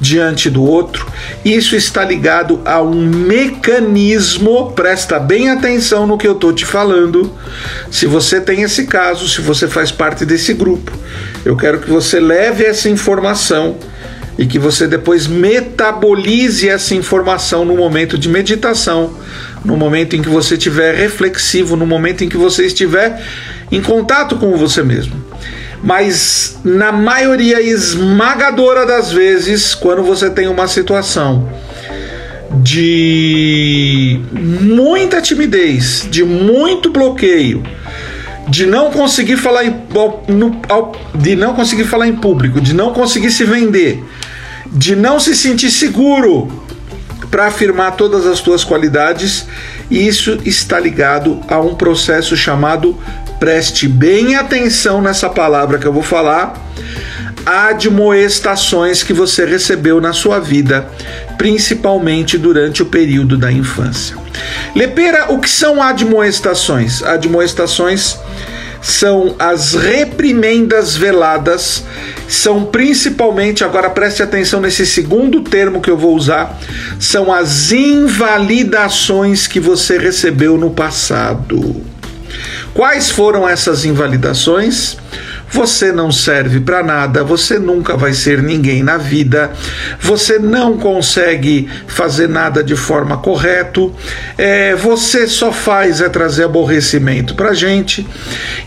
diante 0.00 0.48
do 0.48 0.62
outro. 0.62 1.06
Isso 1.44 1.76
está 1.76 2.04
ligado 2.04 2.60
a 2.64 2.80
um 2.82 3.04
mecanismo, 3.04 4.72
presta 4.72 5.18
bem 5.18 5.50
atenção 5.50 6.06
no 6.06 6.18
que 6.18 6.26
eu 6.26 6.32
estou 6.32 6.52
te 6.52 6.64
falando. 6.64 7.32
Se 7.90 8.06
você 8.06 8.40
tem 8.40 8.62
esse 8.62 8.86
caso, 8.86 9.28
se 9.28 9.40
você 9.40 9.66
faz 9.66 9.90
parte 9.90 10.24
desse 10.24 10.54
grupo, 10.54 10.92
eu 11.44 11.56
quero 11.56 11.80
que 11.80 11.90
você 11.90 12.20
leve 12.20 12.64
essa 12.64 12.88
informação 12.88 13.76
e 14.38 14.46
que 14.46 14.58
você 14.58 14.86
depois 14.86 15.26
metabolize 15.26 16.68
essa 16.68 16.94
informação 16.94 17.64
no 17.64 17.76
momento 17.76 18.16
de 18.16 18.28
meditação, 18.28 19.12
no 19.64 19.76
momento 19.76 20.14
em 20.14 20.22
que 20.22 20.28
você 20.28 20.54
estiver 20.54 20.94
reflexivo, 20.94 21.74
no 21.74 21.84
momento 21.84 22.22
em 22.22 22.28
que 22.28 22.36
você 22.36 22.66
estiver 22.66 23.20
em 23.70 23.82
contato 23.82 24.36
com 24.36 24.56
você 24.56 24.82
mesmo. 24.82 25.27
Mas 25.82 26.58
na 26.64 26.90
maioria 26.90 27.60
esmagadora 27.60 28.84
das 28.84 29.12
vezes, 29.12 29.74
quando 29.74 30.02
você 30.02 30.28
tem 30.28 30.48
uma 30.48 30.66
situação 30.66 31.48
de 32.62 34.20
muita 34.32 35.20
timidez, 35.20 36.06
de 36.10 36.24
muito 36.24 36.90
bloqueio, 36.90 37.62
de 38.48 38.66
não 38.66 38.90
conseguir 38.90 39.36
falar 39.36 39.64
em, 39.64 39.74
de 41.14 41.36
não 41.36 41.54
conseguir 41.54 41.84
falar 41.84 42.08
em 42.08 42.16
público, 42.16 42.60
de 42.60 42.74
não 42.74 42.92
conseguir 42.92 43.30
se 43.30 43.44
vender, 43.44 44.02
de 44.66 44.96
não 44.96 45.20
se 45.20 45.36
sentir 45.36 45.70
seguro 45.70 46.48
para 47.30 47.46
afirmar 47.46 47.92
todas 47.92 48.26
as 48.26 48.38
suas 48.38 48.64
qualidades, 48.64 49.46
e 49.90 50.06
isso 50.06 50.38
está 50.44 50.80
ligado 50.80 51.40
a 51.46 51.60
um 51.60 51.74
processo 51.74 52.36
chamado 52.36 52.96
preste 53.38 53.88
bem 53.88 54.36
atenção 54.36 55.00
nessa 55.00 55.28
palavra 55.28 55.78
que 55.78 55.86
eu 55.86 55.92
vou 55.92 56.02
falar, 56.02 56.54
admoestações 57.46 59.02
que 59.02 59.12
você 59.12 59.44
recebeu 59.44 60.00
na 60.00 60.12
sua 60.12 60.38
vida, 60.38 60.88
principalmente 61.38 62.36
durante 62.36 62.82
o 62.82 62.86
período 62.86 63.38
da 63.38 63.50
infância. 63.50 64.16
Lepera, 64.74 65.32
o 65.32 65.38
que 65.38 65.48
são 65.48 65.82
admoestações? 65.82 67.02
Admoestações 67.02 68.18
são 68.80 69.34
as 69.38 69.74
reprimendas 69.74 70.96
veladas, 70.96 71.84
são 72.28 72.64
principalmente, 72.64 73.64
agora 73.64 73.90
preste 73.90 74.22
atenção 74.22 74.60
nesse 74.60 74.86
segundo 74.86 75.40
termo 75.40 75.80
que 75.80 75.90
eu 75.90 75.96
vou 75.96 76.14
usar, 76.14 76.58
são 76.98 77.32
as 77.32 77.72
invalidações 77.72 79.46
que 79.46 79.58
você 79.58 79.98
recebeu 79.98 80.56
no 80.56 80.70
passado. 80.70 81.82
Quais 82.78 83.10
foram 83.10 83.48
essas 83.48 83.84
invalidações? 83.84 84.96
Você 85.50 85.90
não 85.90 86.12
serve 86.12 86.60
para 86.60 86.80
nada, 86.80 87.24
você 87.24 87.58
nunca 87.58 87.96
vai 87.96 88.12
ser 88.12 88.40
ninguém 88.40 88.84
na 88.84 88.96
vida, 88.96 89.50
você 90.00 90.38
não 90.38 90.78
consegue 90.78 91.68
fazer 91.88 92.28
nada 92.28 92.62
de 92.62 92.76
forma 92.76 93.16
correta, 93.16 93.80
é, 94.36 94.76
você 94.76 95.26
só 95.26 95.50
faz 95.50 96.00
é 96.00 96.08
trazer 96.08 96.44
aborrecimento 96.44 97.34
para 97.34 97.52
gente. 97.52 98.06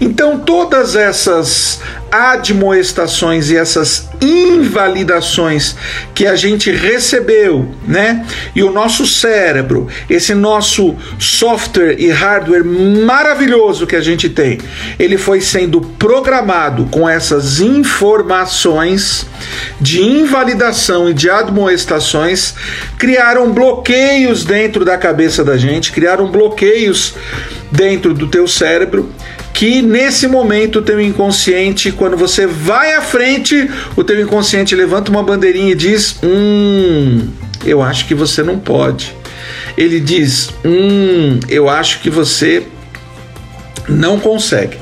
Então, 0.01 0.39
todas 0.39 0.97
essas 0.97 1.79
admoestações 2.11 3.49
e 3.49 3.55
essas 3.55 4.09
invalidações 4.21 5.75
que 6.13 6.27
a 6.27 6.35
gente 6.35 6.69
recebeu, 6.69 7.73
né? 7.87 8.25
E 8.55 8.61
o 8.61 8.71
nosso 8.71 9.07
cérebro, 9.07 9.87
esse 10.09 10.33
nosso 10.33 10.95
software 11.17 11.95
e 11.97 12.09
hardware 12.09 12.65
maravilhoso 12.65 13.87
que 13.87 13.95
a 13.95 14.01
gente 14.01 14.29
tem, 14.29 14.59
ele 14.99 15.17
foi 15.17 15.39
sendo 15.41 15.81
programado 15.81 16.85
com 16.91 17.07
essas 17.07 17.59
informações 17.59 19.25
de 19.79 20.01
invalidação 20.01 21.09
e 21.09 21.13
de 21.13 21.29
admoestações, 21.29 22.53
criaram 22.97 23.51
bloqueios 23.51 24.43
dentro 24.43 24.83
da 24.83 24.97
cabeça 24.97 25.43
da 25.43 25.57
gente, 25.57 25.91
criaram 25.91 26.29
bloqueios 26.29 27.15
dentro 27.71 28.13
do 28.13 28.27
teu 28.27 28.47
cérebro 28.47 29.09
que 29.61 29.79
nesse 29.79 30.27
momento 30.27 30.79
o 30.79 30.81
teu 30.81 30.99
inconsciente, 30.99 31.91
quando 31.91 32.17
você 32.17 32.47
vai 32.47 32.95
à 32.95 33.01
frente, 33.03 33.69
o 33.95 34.03
teu 34.03 34.19
inconsciente 34.19 34.73
levanta 34.73 35.11
uma 35.11 35.21
bandeirinha 35.21 35.73
e 35.73 35.75
diz: 35.75 36.15
Hum, 36.23 37.27
eu 37.63 37.79
acho 37.79 38.07
que 38.07 38.15
você 38.15 38.41
não 38.41 38.57
pode. 38.57 39.15
Ele 39.77 39.99
diz: 39.99 40.49
Hum, 40.65 41.39
eu 41.47 41.69
acho 41.69 41.99
que 41.99 42.09
você 42.09 42.63
não 43.87 44.19
consegue. 44.19 44.79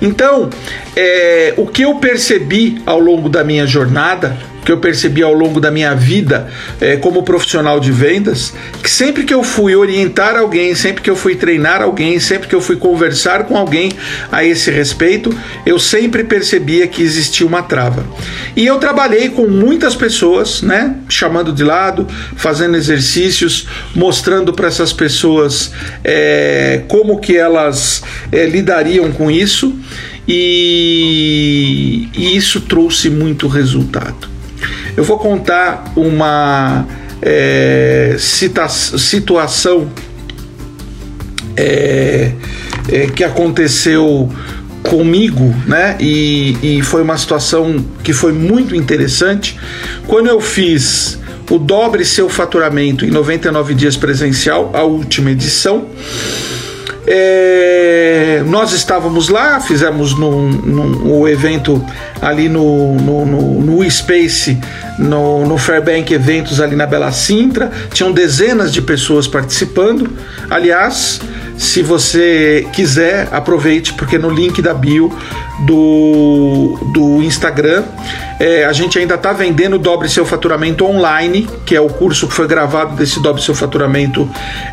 Então, 0.00 0.48
é, 0.94 1.52
o 1.56 1.66
que 1.66 1.82
eu 1.82 1.96
percebi 1.96 2.80
ao 2.86 3.00
longo 3.00 3.28
da 3.28 3.42
minha 3.42 3.66
jornada 3.66 4.38
que 4.64 4.70
eu 4.70 4.78
percebi 4.78 5.22
ao 5.22 5.32
longo 5.32 5.60
da 5.60 5.70
minha 5.70 5.94
vida 5.94 6.48
é, 6.80 6.96
como 6.96 7.22
profissional 7.22 7.80
de 7.80 7.90
vendas, 7.90 8.52
que 8.82 8.90
sempre 8.90 9.24
que 9.24 9.34
eu 9.34 9.42
fui 9.42 9.74
orientar 9.74 10.36
alguém, 10.36 10.74
sempre 10.74 11.02
que 11.02 11.10
eu 11.10 11.16
fui 11.16 11.34
treinar 11.34 11.82
alguém, 11.82 12.18
sempre 12.20 12.48
que 12.48 12.54
eu 12.54 12.60
fui 12.60 12.76
conversar 12.76 13.44
com 13.44 13.56
alguém 13.56 13.92
a 14.30 14.44
esse 14.44 14.70
respeito, 14.70 15.34
eu 15.64 15.78
sempre 15.78 16.24
percebia 16.24 16.86
que 16.86 17.02
existia 17.02 17.46
uma 17.46 17.62
trava. 17.62 18.04
E 18.56 18.66
eu 18.66 18.78
trabalhei 18.78 19.28
com 19.28 19.46
muitas 19.46 19.94
pessoas, 19.94 20.62
né, 20.62 20.96
chamando 21.08 21.52
de 21.52 21.64
lado, 21.64 22.06
fazendo 22.36 22.76
exercícios, 22.76 23.66
mostrando 23.94 24.52
para 24.52 24.68
essas 24.68 24.92
pessoas 24.92 25.72
é, 26.04 26.82
como 26.88 27.18
que 27.18 27.36
elas 27.36 28.02
é, 28.30 28.46
lidariam 28.46 29.10
com 29.12 29.30
isso. 29.30 29.74
E, 30.28 32.08
e 32.16 32.36
isso 32.36 32.60
trouxe 32.60 33.10
muito 33.10 33.48
resultado. 33.48 34.29
Eu 34.96 35.04
vou 35.04 35.18
contar 35.18 35.92
uma 35.96 36.86
é, 37.22 38.16
cita, 38.18 38.68
situação 38.68 39.90
é, 41.56 42.32
é, 42.88 43.06
que 43.06 43.22
aconteceu 43.22 44.30
comigo, 44.82 45.54
né? 45.66 45.96
E, 46.00 46.56
e 46.78 46.82
foi 46.82 47.02
uma 47.02 47.16
situação 47.18 47.84
que 48.02 48.12
foi 48.12 48.32
muito 48.32 48.74
interessante. 48.74 49.58
Quando 50.06 50.28
eu 50.28 50.40
fiz 50.40 51.18
o 51.50 51.58
Dobre 51.58 52.04
Seu 52.04 52.28
Faturamento 52.28 53.04
em 53.04 53.10
99 53.10 53.74
Dias 53.74 53.96
Presencial, 53.96 54.70
a 54.72 54.82
última 54.82 55.30
edição, 55.30 55.86
é, 57.12 58.42
nós 58.46 58.72
estávamos 58.72 59.28
lá, 59.28 59.60
fizemos 59.60 60.14
o 60.14 61.26
evento 61.26 61.84
ali 62.22 62.48
no, 62.48 62.94
no, 62.94 63.26
no, 63.26 63.60
no 63.60 63.90
Space, 63.90 64.56
no, 65.00 65.46
no 65.46 65.56
Fairbank 65.56 66.12
Eventos 66.12 66.60
ali 66.60 66.76
na 66.76 66.86
Bela 66.86 67.10
Sintra. 67.10 67.70
Tinham 67.92 68.12
dezenas 68.12 68.72
de 68.72 68.82
pessoas 68.82 69.26
participando. 69.26 70.08
Aliás, 70.48 71.20
se 71.56 71.82
você 71.82 72.68
quiser, 72.72 73.28
aproveite, 73.32 73.94
porque 73.94 74.18
no 74.18 74.30
link 74.30 74.60
da 74.62 74.74
bio 74.74 75.12
do, 75.66 76.78
do 76.92 77.22
Instagram 77.22 77.82
é, 78.40 78.64
a 78.64 78.72
gente 78.72 78.98
ainda 78.98 79.14
está 79.16 79.34
vendendo 79.34 79.78
Dobre 79.78 80.08
Seu 80.08 80.24
Faturamento 80.24 80.86
online, 80.86 81.46
que 81.66 81.76
é 81.76 81.80
o 81.80 81.88
curso 81.88 82.26
que 82.26 82.32
foi 82.32 82.48
gravado 82.48 82.96
desse 82.96 83.20
Dobre 83.20 83.42
Seu 83.42 83.54
Faturamento 83.54 84.26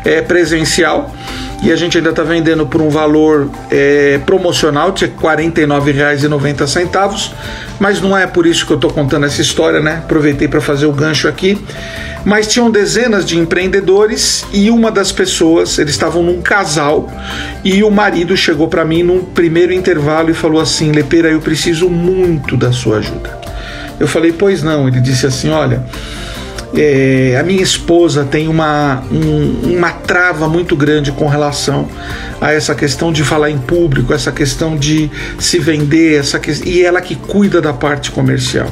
é, 0.06 0.22
presencial. 0.22 1.14
E 1.62 1.70
a 1.70 1.76
gente 1.76 1.98
ainda 1.98 2.08
está 2.10 2.22
vendendo 2.22 2.66
por 2.66 2.80
um 2.80 2.88
valor 2.88 3.50
é, 3.70 4.18
promocional 4.24 4.90
de 4.92 5.04
R$ 5.04 5.12
49,90. 5.20 7.32
Mas 7.78 8.00
não 8.00 8.16
é 8.16 8.26
por 8.26 8.46
isso 8.46 8.64
que 8.64 8.72
eu 8.72 8.76
estou 8.76 8.90
contando 8.90 9.26
essa 9.26 9.42
história, 9.42 9.80
né? 9.80 10.02
Aproveitei 10.18 10.48
para 10.48 10.60
fazer 10.60 10.86
o 10.86 10.92
gancho 10.92 11.28
aqui. 11.28 11.56
Mas 12.24 12.48
tinham 12.48 12.68
dezenas 12.68 13.24
de 13.24 13.38
empreendedores 13.38 14.44
e 14.52 14.68
uma 14.68 14.90
das 14.90 15.12
pessoas, 15.12 15.78
eles 15.78 15.92
estavam 15.92 16.24
num 16.24 16.42
casal 16.42 17.08
e 17.64 17.84
o 17.84 17.90
marido 17.90 18.36
chegou 18.36 18.66
para 18.66 18.84
mim 18.84 19.04
num 19.04 19.24
primeiro 19.24 19.72
intervalo 19.72 20.28
e 20.28 20.34
falou 20.34 20.60
assim: 20.60 20.90
Lepeira, 20.90 21.30
eu 21.30 21.40
preciso 21.40 21.88
muito 21.88 22.56
da 22.56 22.72
sua 22.72 22.98
ajuda. 22.98 23.38
Eu 24.00 24.08
falei, 24.08 24.32
pois 24.32 24.60
não. 24.60 24.88
Ele 24.88 25.00
disse 25.00 25.24
assim: 25.24 25.50
olha, 25.50 25.84
é, 26.74 27.36
a 27.38 27.42
minha 27.42 27.62
esposa 27.62 28.24
tem 28.24 28.48
uma, 28.48 29.02
um, 29.10 29.76
uma 29.76 29.90
trava 29.90 30.48
muito 30.48 30.76
grande 30.76 31.12
com 31.12 31.26
relação 31.26 31.88
a 32.40 32.52
essa 32.52 32.74
questão 32.74 33.12
de 33.12 33.24
falar 33.24 33.50
em 33.50 33.58
público, 33.58 34.12
essa 34.12 34.30
questão 34.30 34.76
de 34.76 35.10
se 35.38 35.58
vender, 35.58 36.18
essa 36.18 36.38
que, 36.38 36.50
e 36.68 36.84
ela 36.84 37.00
que 37.00 37.14
cuida 37.14 37.60
da 37.60 37.72
parte 37.72 38.10
comercial. 38.10 38.70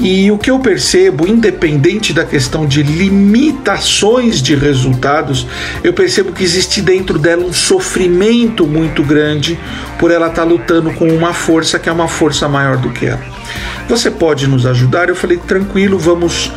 E 0.00 0.30
o 0.30 0.38
que 0.38 0.48
eu 0.48 0.60
percebo, 0.60 1.26
independente 1.26 2.12
da 2.12 2.24
questão 2.24 2.66
de 2.66 2.84
limitações 2.84 4.40
de 4.40 4.54
resultados, 4.54 5.46
eu 5.82 5.92
percebo 5.92 6.32
que 6.32 6.44
existe 6.44 6.80
dentro 6.80 7.18
dela 7.18 7.44
um 7.44 7.52
sofrimento 7.52 8.64
muito 8.64 9.02
grande 9.02 9.58
por 9.98 10.12
ela 10.12 10.28
estar 10.28 10.42
tá 10.42 10.48
lutando 10.48 10.92
com 10.92 11.08
uma 11.08 11.34
força 11.34 11.80
que 11.80 11.88
é 11.88 11.92
uma 11.92 12.06
força 12.06 12.48
maior 12.48 12.76
do 12.76 12.90
que 12.90 13.06
ela. 13.06 13.38
Você 13.88 14.10
pode 14.10 14.46
nos 14.46 14.66
ajudar? 14.66 15.08
Eu 15.08 15.16
falei, 15.16 15.38
tranquilo, 15.38 15.98
vamos 15.98 16.52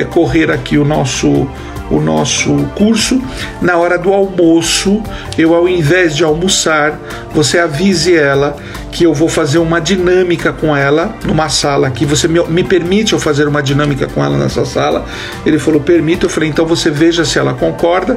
é, 0.00 0.04
correr 0.04 0.50
aqui 0.50 0.78
o 0.78 0.84
nosso 0.84 1.48
o 1.90 2.00
nosso 2.00 2.56
curso, 2.76 3.20
na 3.60 3.76
hora 3.76 3.98
do 3.98 4.12
almoço, 4.12 5.02
eu 5.36 5.54
ao 5.54 5.68
invés 5.68 6.16
de 6.16 6.24
almoçar, 6.24 6.98
você 7.32 7.58
avise 7.58 8.16
ela 8.16 8.56
que 8.90 9.04
eu 9.04 9.12
vou 9.12 9.28
fazer 9.28 9.58
uma 9.58 9.80
dinâmica 9.80 10.52
com 10.52 10.74
ela 10.74 11.14
numa 11.24 11.48
sala 11.48 11.88
aqui. 11.88 12.06
Você 12.06 12.26
me, 12.26 12.42
me 12.46 12.64
permite 12.64 13.12
eu 13.12 13.18
fazer 13.18 13.46
uma 13.46 13.62
dinâmica 13.62 14.06
com 14.06 14.24
ela 14.24 14.38
nessa 14.38 14.64
sala? 14.64 15.04
Ele 15.44 15.58
falou: 15.58 15.80
permito. 15.80 16.26
Eu 16.26 16.30
falei: 16.30 16.48
então 16.48 16.64
você 16.64 16.90
veja 16.90 17.24
se 17.24 17.38
ela 17.38 17.52
concorda. 17.52 18.16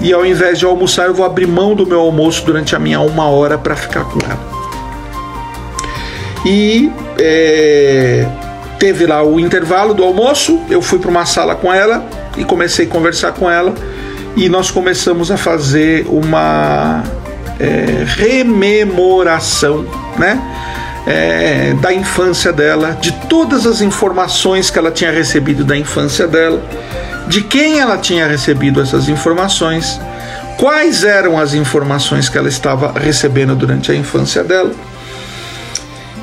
E 0.00 0.12
ao 0.12 0.24
invés 0.24 0.58
de 0.58 0.64
almoçar, 0.64 1.06
eu 1.06 1.14
vou 1.14 1.24
abrir 1.24 1.46
mão 1.46 1.74
do 1.74 1.86
meu 1.86 2.00
almoço 2.00 2.44
durante 2.44 2.76
a 2.76 2.78
minha 2.78 3.00
uma 3.00 3.24
hora 3.28 3.56
para 3.56 3.74
ficar 3.74 4.04
com 4.04 4.18
ela. 4.24 4.62
E 6.44 6.90
é, 7.18 8.26
teve 8.82 9.06
lá 9.06 9.22
o 9.22 9.38
intervalo 9.38 9.94
do 9.94 10.02
almoço. 10.02 10.60
Eu 10.68 10.82
fui 10.82 10.98
para 10.98 11.08
uma 11.08 11.24
sala 11.24 11.54
com 11.54 11.72
ela 11.72 12.04
e 12.36 12.44
comecei 12.44 12.84
a 12.84 12.88
conversar 12.88 13.30
com 13.30 13.48
ela. 13.48 13.72
E 14.34 14.48
nós 14.48 14.72
começamos 14.72 15.30
a 15.30 15.36
fazer 15.36 16.04
uma 16.08 17.04
é, 17.60 18.02
rememoração, 18.04 19.86
né? 20.18 20.36
É, 21.06 21.74
da 21.80 21.92
infância 21.94 22.52
dela, 22.52 22.98
de 23.00 23.12
todas 23.28 23.68
as 23.68 23.80
informações 23.82 24.68
que 24.68 24.78
ela 24.78 24.90
tinha 24.90 25.12
recebido 25.12 25.64
da 25.64 25.76
infância 25.76 26.26
dela, 26.26 26.60
de 27.28 27.40
quem 27.40 27.78
ela 27.78 27.98
tinha 27.98 28.26
recebido 28.26 28.80
essas 28.80 29.08
informações, 29.08 30.00
quais 30.58 31.04
eram 31.04 31.38
as 31.38 31.54
informações 31.54 32.28
que 32.28 32.36
ela 32.36 32.48
estava 32.48 32.92
recebendo 32.98 33.54
durante 33.54 33.92
a 33.92 33.94
infância 33.94 34.42
dela. 34.42 34.72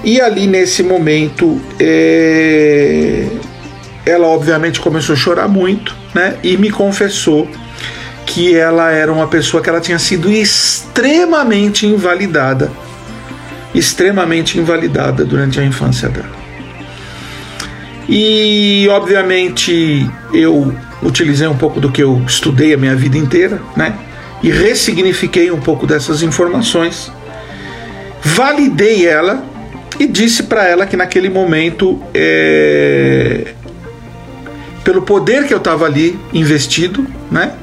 E 0.03 0.21
ali 0.21 0.47
nesse 0.47 0.81
momento, 0.81 1.59
é, 1.79 3.27
ela 4.05 4.27
obviamente 4.27 4.79
começou 4.79 5.13
a 5.13 5.17
chorar 5.17 5.47
muito, 5.47 5.95
né? 6.13 6.37
E 6.41 6.57
me 6.57 6.69
confessou 6.69 7.47
que 8.25 8.55
ela 8.55 8.91
era 8.91 9.11
uma 9.11 9.27
pessoa 9.27 9.61
que 9.61 9.69
ela 9.69 9.81
tinha 9.81 9.99
sido 9.99 10.31
extremamente 10.31 11.85
invalidada, 11.85 12.71
extremamente 13.73 14.57
invalidada 14.57 15.25
durante 15.25 15.59
a 15.59 15.65
infância 15.65 16.07
dela. 16.07 16.39
E 18.07 18.87
obviamente 18.89 20.09
eu 20.33 20.73
utilizei 21.03 21.47
um 21.47 21.57
pouco 21.57 21.79
do 21.79 21.91
que 21.91 22.01
eu 22.01 22.21
estudei 22.25 22.73
a 22.73 22.77
minha 22.77 22.95
vida 22.95 23.17
inteira, 23.17 23.61
né? 23.75 23.93
E 24.41 24.49
ressignifiquei 24.49 25.51
um 25.51 25.59
pouco 25.59 25.85
dessas 25.85 26.23
informações. 26.23 27.11
Validei 28.23 29.05
ela 29.05 29.48
e 29.99 30.07
disse 30.07 30.43
para 30.43 30.65
ela 30.65 30.85
que 30.85 30.95
naquele 30.95 31.29
momento, 31.29 32.01
é... 32.13 33.53
pelo 34.83 35.01
poder 35.01 35.45
que 35.45 35.53
eu 35.53 35.57
estava 35.57 35.85
ali 35.85 36.17
investido, 36.31 37.05
né? 37.29 37.53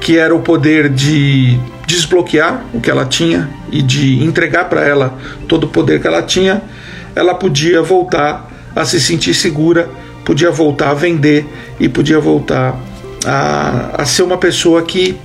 que 0.00 0.18
era 0.18 0.34
o 0.34 0.40
poder 0.40 0.88
de 0.88 1.58
desbloquear 1.86 2.64
o 2.72 2.80
que 2.80 2.90
ela 2.90 3.04
tinha 3.04 3.48
e 3.70 3.82
de 3.82 4.24
entregar 4.24 4.64
para 4.68 4.80
ela 4.80 5.16
todo 5.46 5.64
o 5.64 5.68
poder 5.68 6.00
que 6.00 6.06
ela 6.06 6.22
tinha, 6.22 6.62
ela 7.14 7.34
podia 7.34 7.82
voltar 7.82 8.50
a 8.74 8.84
se 8.84 9.00
sentir 9.00 9.34
segura, 9.34 9.88
podia 10.24 10.50
voltar 10.50 10.90
a 10.90 10.94
vender 10.94 11.46
e 11.78 11.88
podia 11.88 12.18
voltar 12.18 12.76
a, 13.24 14.02
a 14.02 14.04
ser 14.04 14.22
uma 14.22 14.38
pessoa 14.38 14.82
que 14.82 15.16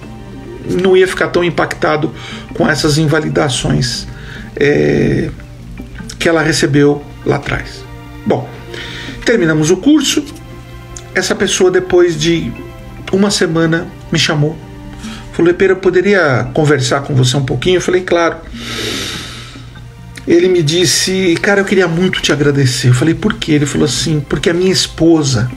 não 0.69 0.97
ia 0.97 1.07
ficar 1.07 1.27
tão 1.27 1.43
impactado 1.43 2.11
com 2.53 2.67
essas 2.67 2.97
invalidações 2.97 4.07
é, 4.55 5.29
que 6.19 6.27
ela 6.29 6.41
recebeu 6.41 7.03
lá 7.25 7.37
atrás. 7.37 7.83
Bom, 8.25 8.49
terminamos 9.25 9.69
o 9.71 9.77
curso. 9.77 10.23
Essa 11.13 11.35
pessoa, 11.35 11.71
depois 11.71 12.19
de 12.19 12.51
uma 13.11 13.31
semana, 13.31 13.87
me 14.11 14.19
chamou 14.19 14.57
Falou, 15.35 15.53
Pera, 15.53 15.73
eu 15.73 15.77
poderia 15.77 16.49
conversar 16.53 17.01
com 17.01 17.13
você 17.13 17.35
um 17.35 17.43
pouquinho? 17.43 17.75
Eu 17.75 17.81
falei, 17.81 17.99
claro. 17.99 18.37
Ele 20.25 20.47
me 20.47 20.63
disse, 20.63 21.37
cara, 21.41 21.59
eu 21.59 21.65
queria 21.65 21.89
muito 21.89 22.21
te 22.21 22.31
agradecer. 22.31 22.87
Eu 22.87 22.93
falei, 22.93 23.13
por 23.13 23.33
quê? 23.33 23.51
Ele 23.51 23.65
falou 23.65 23.83
assim, 23.83 24.21
porque 24.21 24.49
a 24.49 24.53
minha 24.53 24.71
esposa, 24.71 25.51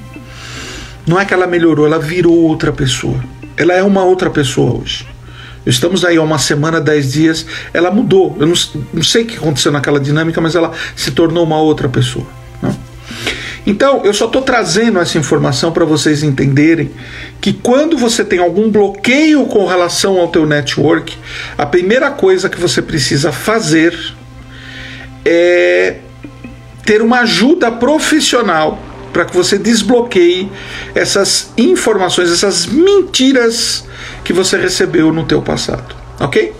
não 1.07 1.19
é 1.19 1.25
que 1.25 1.33
ela 1.33 1.47
melhorou, 1.47 1.87
ela 1.87 2.00
virou 2.00 2.35
outra 2.35 2.73
pessoa. 2.73 3.23
Ela 3.57 3.73
é 3.73 3.83
uma 3.85 4.03
outra 4.03 4.29
pessoa 4.31 4.81
hoje. 4.81 5.07
Estamos 5.69 6.05
aí 6.05 6.17
há 6.17 6.23
uma 6.23 6.39
semana, 6.39 6.81
dez 6.81 7.13
dias, 7.13 7.45
ela 7.75 7.91
mudou. 7.91 8.37
Eu 8.41 8.47
não, 8.47 8.55
não 8.95 9.03
sei 9.03 9.25
o 9.25 9.27
que 9.27 9.37
aconteceu 9.37 9.71
naquela 9.71 10.01
dinâmica, 10.01 10.40
mas 10.40 10.55
ela 10.55 10.73
se 10.97 11.11
tornou 11.11 11.45
uma 11.45 11.61
outra 11.61 11.88
pessoa. 11.88 12.27
Não? 12.62 12.75
Então, 13.66 14.03
eu 14.03 14.14
só 14.14 14.25
estou 14.25 14.40
trazendo 14.40 14.99
essa 14.99 15.19
informação 15.19 15.71
para 15.71 15.85
vocês 15.85 16.23
entenderem 16.23 16.90
que 17.38 17.53
quando 17.53 17.99
você 17.99 18.25
tem 18.25 18.38
algum 18.38 18.71
bloqueio 18.71 19.45
com 19.45 19.66
relação 19.66 20.19
ao 20.19 20.29
teu 20.29 20.47
network, 20.47 21.14
a 21.59 21.66
primeira 21.66 22.11
coisa 22.11 22.49
que 22.49 22.59
você 22.59 22.81
precisa 22.81 23.31
fazer 23.31 23.95
é 25.23 25.97
ter 26.83 27.03
uma 27.03 27.21
ajuda 27.21 27.71
profissional 27.71 28.83
para 29.12 29.25
que 29.25 29.35
você 29.35 29.59
desbloqueie 29.59 30.51
essas 30.94 31.51
informações, 31.57 32.31
essas 32.31 32.66
mentiras 32.66 33.85
que 34.25 34.33
você 34.33 34.57
recebeu 34.57 35.12
no 35.12 35.25
teu 35.25 35.42
passado, 35.42 35.94
ok? 36.21 36.55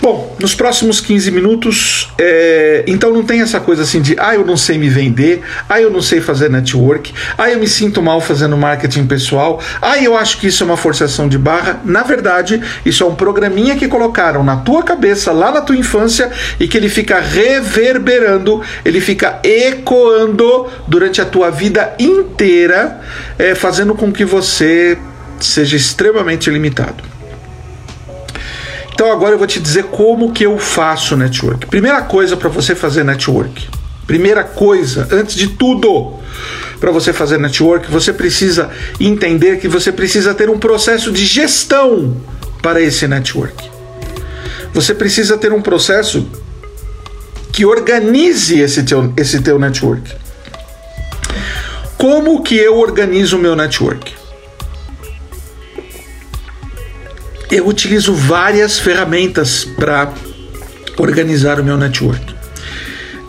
Bom, 0.00 0.36
nos 0.38 0.54
próximos 0.54 1.00
15 1.00 1.30
minutos, 1.30 2.12
é, 2.18 2.84
então 2.86 3.12
não 3.12 3.24
tem 3.24 3.40
essa 3.40 3.58
coisa 3.58 3.82
assim 3.82 4.00
de 4.00 4.14
ah, 4.18 4.34
eu 4.34 4.44
não 4.44 4.56
sei 4.56 4.76
me 4.76 4.88
vender, 4.88 5.42
ah, 5.68 5.80
eu 5.80 5.90
não 5.90 6.02
sei 6.02 6.20
fazer 6.20 6.50
network, 6.50 7.12
ah, 7.36 7.50
eu 7.50 7.58
me 7.58 7.66
sinto 7.66 8.02
mal 8.02 8.20
fazendo 8.20 8.56
marketing 8.56 9.06
pessoal, 9.06 9.60
ah, 9.80 9.98
eu 9.98 10.16
acho 10.16 10.38
que 10.38 10.48
isso 10.48 10.62
é 10.62 10.66
uma 10.66 10.76
forçação 10.76 11.28
de 11.28 11.38
barra. 11.38 11.80
Na 11.84 12.02
verdade, 12.02 12.62
isso 12.84 13.02
é 13.02 13.06
um 13.06 13.14
programinha 13.14 13.74
que 13.74 13.88
colocaram 13.88 14.44
na 14.44 14.56
tua 14.56 14.82
cabeça 14.82 15.32
lá 15.32 15.50
na 15.50 15.62
tua 15.62 15.76
infância 15.76 16.30
e 16.60 16.68
que 16.68 16.76
ele 16.76 16.90
fica 16.90 17.18
reverberando, 17.18 18.62
ele 18.84 19.00
fica 19.00 19.40
ecoando 19.42 20.68
durante 20.86 21.20
a 21.20 21.24
tua 21.24 21.50
vida 21.50 21.94
inteira, 21.98 23.00
é, 23.38 23.54
fazendo 23.54 23.94
com 23.94 24.12
que 24.12 24.24
você 24.24 24.98
seja 25.40 25.76
extremamente 25.76 26.50
limitado. 26.50 27.15
Então 28.96 29.12
agora 29.12 29.34
eu 29.34 29.38
vou 29.38 29.46
te 29.46 29.60
dizer 29.60 29.84
como 29.84 30.32
que 30.32 30.46
eu 30.46 30.58
faço 30.58 31.18
network. 31.18 31.66
Primeira 31.66 32.00
coisa 32.00 32.34
para 32.34 32.48
você 32.48 32.74
fazer 32.74 33.04
network. 33.04 33.68
Primeira 34.06 34.42
coisa, 34.42 35.06
antes 35.12 35.34
de 35.34 35.48
tudo, 35.48 36.14
para 36.80 36.90
você 36.90 37.12
fazer 37.12 37.38
network, 37.38 37.90
você 37.90 38.10
precisa 38.10 38.70
entender 38.98 39.58
que 39.58 39.68
você 39.68 39.92
precisa 39.92 40.32
ter 40.32 40.48
um 40.48 40.58
processo 40.58 41.12
de 41.12 41.26
gestão 41.26 42.16
para 42.62 42.80
esse 42.80 43.06
network. 43.06 43.68
Você 44.72 44.94
precisa 44.94 45.36
ter 45.36 45.52
um 45.52 45.60
processo 45.60 46.26
que 47.52 47.66
organize 47.66 48.58
esse 48.58 48.82
teu, 48.82 49.12
esse 49.14 49.42
teu 49.42 49.58
network. 49.58 50.10
Como 51.98 52.42
que 52.42 52.56
eu 52.56 52.78
organizo 52.78 53.36
o 53.36 53.40
meu 53.40 53.54
network? 53.54 54.14
Eu 57.50 57.66
utilizo 57.66 58.12
várias 58.14 58.78
ferramentas 58.78 59.64
para 59.64 60.12
organizar 60.96 61.60
o 61.60 61.64
meu 61.64 61.76
network. 61.76 62.34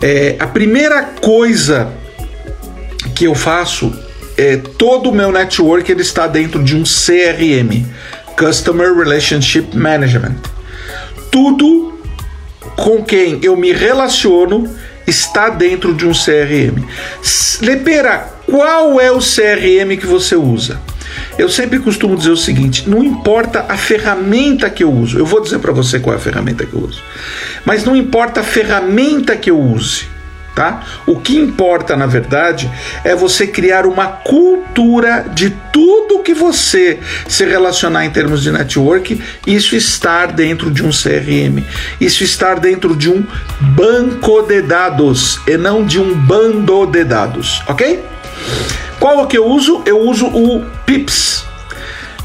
É, 0.00 0.36
a 0.38 0.46
primeira 0.46 1.02
coisa 1.02 1.92
que 3.14 3.24
eu 3.24 3.34
faço 3.34 3.92
é 4.36 4.56
todo 4.56 5.10
o 5.10 5.14
meu 5.14 5.32
network 5.32 5.90
ele 5.90 6.02
está 6.02 6.26
dentro 6.26 6.62
de 6.62 6.76
um 6.76 6.84
CRM, 6.84 7.84
Customer 8.38 8.96
Relationship 8.96 9.76
Management. 9.76 10.36
Tudo 11.30 11.98
com 12.76 13.02
quem 13.02 13.40
eu 13.42 13.56
me 13.56 13.72
relaciono 13.72 14.72
está 15.06 15.48
dentro 15.48 15.92
de 15.94 16.06
um 16.06 16.12
CRM. 16.12 16.84
Lepera, 17.60 18.28
qual 18.46 19.00
é 19.00 19.10
o 19.10 19.18
CRM 19.18 19.96
que 19.98 20.06
você 20.06 20.36
usa? 20.36 20.80
Eu 21.38 21.48
sempre 21.48 21.78
costumo 21.78 22.16
dizer 22.16 22.30
o 22.30 22.36
seguinte: 22.36 22.88
não 22.88 23.02
importa 23.02 23.64
a 23.68 23.76
ferramenta 23.76 24.68
que 24.68 24.82
eu 24.82 24.92
uso, 24.92 25.18
eu 25.18 25.24
vou 25.24 25.40
dizer 25.40 25.60
para 25.60 25.72
você 25.72 26.00
qual 26.00 26.14
é 26.14 26.16
a 26.16 26.20
ferramenta 26.20 26.66
que 26.66 26.74
eu 26.74 26.80
uso, 26.80 27.02
mas 27.64 27.84
não 27.84 27.94
importa 27.94 28.40
a 28.40 28.44
ferramenta 28.44 29.36
que 29.36 29.50
eu 29.50 29.58
use. 29.58 30.18
Tá? 30.54 30.84
O 31.06 31.20
que 31.20 31.38
importa, 31.38 31.96
na 31.96 32.06
verdade, 32.06 32.68
é 33.04 33.14
você 33.14 33.46
criar 33.46 33.86
uma 33.86 34.08
cultura 34.08 35.24
de 35.32 35.50
tudo 35.72 36.18
que 36.18 36.34
você 36.34 36.98
se 37.28 37.44
relacionar 37.44 38.04
em 38.04 38.10
termos 38.10 38.42
de 38.42 38.50
network, 38.50 39.22
isso 39.46 39.76
estar 39.76 40.32
dentro 40.32 40.68
de 40.68 40.84
um 40.84 40.90
CRM, 40.90 41.62
isso 42.00 42.24
estar 42.24 42.58
dentro 42.58 42.96
de 42.96 43.08
um 43.08 43.24
banco 43.60 44.42
de 44.42 44.60
dados 44.60 45.40
e 45.46 45.56
não 45.56 45.86
de 45.86 46.00
um 46.00 46.12
bando 46.12 46.86
de 46.86 47.04
dados, 47.04 47.62
ok? 47.68 48.02
Qual 48.98 49.24
é 49.24 49.26
que 49.26 49.38
eu 49.38 49.46
uso? 49.46 49.82
Eu 49.86 50.00
uso 50.00 50.26
o 50.26 50.64
Pips. 50.84 51.44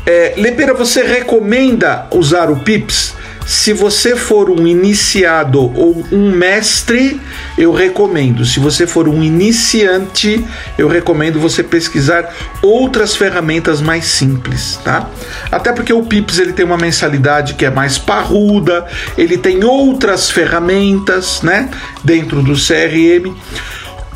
É, 0.05 0.33
Lepera, 0.37 0.73
você 0.73 1.03
recomenda 1.03 2.07
usar 2.11 2.49
o 2.49 2.57
Pips? 2.57 3.13
Se 3.45 3.73
você 3.73 4.15
for 4.15 4.49
um 4.49 4.65
iniciado 4.65 5.59
ou 5.59 6.03
um 6.11 6.31
mestre, 6.31 7.19
eu 7.57 7.73
recomendo. 7.73 8.45
Se 8.45 8.59
você 8.59 8.87
for 8.87 9.07
um 9.07 9.21
iniciante, 9.21 10.43
eu 10.77 10.87
recomendo 10.87 11.39
você 11.39 11.61
pesquisar 11.61 12.33
outras 12.61 13.15
ferramentas 13.15 13.81
mais 13.81 14.05
simples, 14.05 14.79
tá? 14.83 15.09
Até 15.51 15.73
porque 15.73 15.91
o 15.91 16.03
Pips 16.03 16.39
ele 16.39 16.53
tem 16.53 16.65
uma 16.65 16.77
mensalidade 16.77 17.55
que 17.55 17.65
é 17.65 17.69
mais 17.69 17.97
parruda, 17.97 18.85
ele 19.17 19.37
tem 19.37 19.63
outras 19.63 20.29
ferramentas, 20.29 21.41
né, 21.41 21.69
dentro 22.03 22.41
do 22.41 22.53
CRM. 22.53 23.35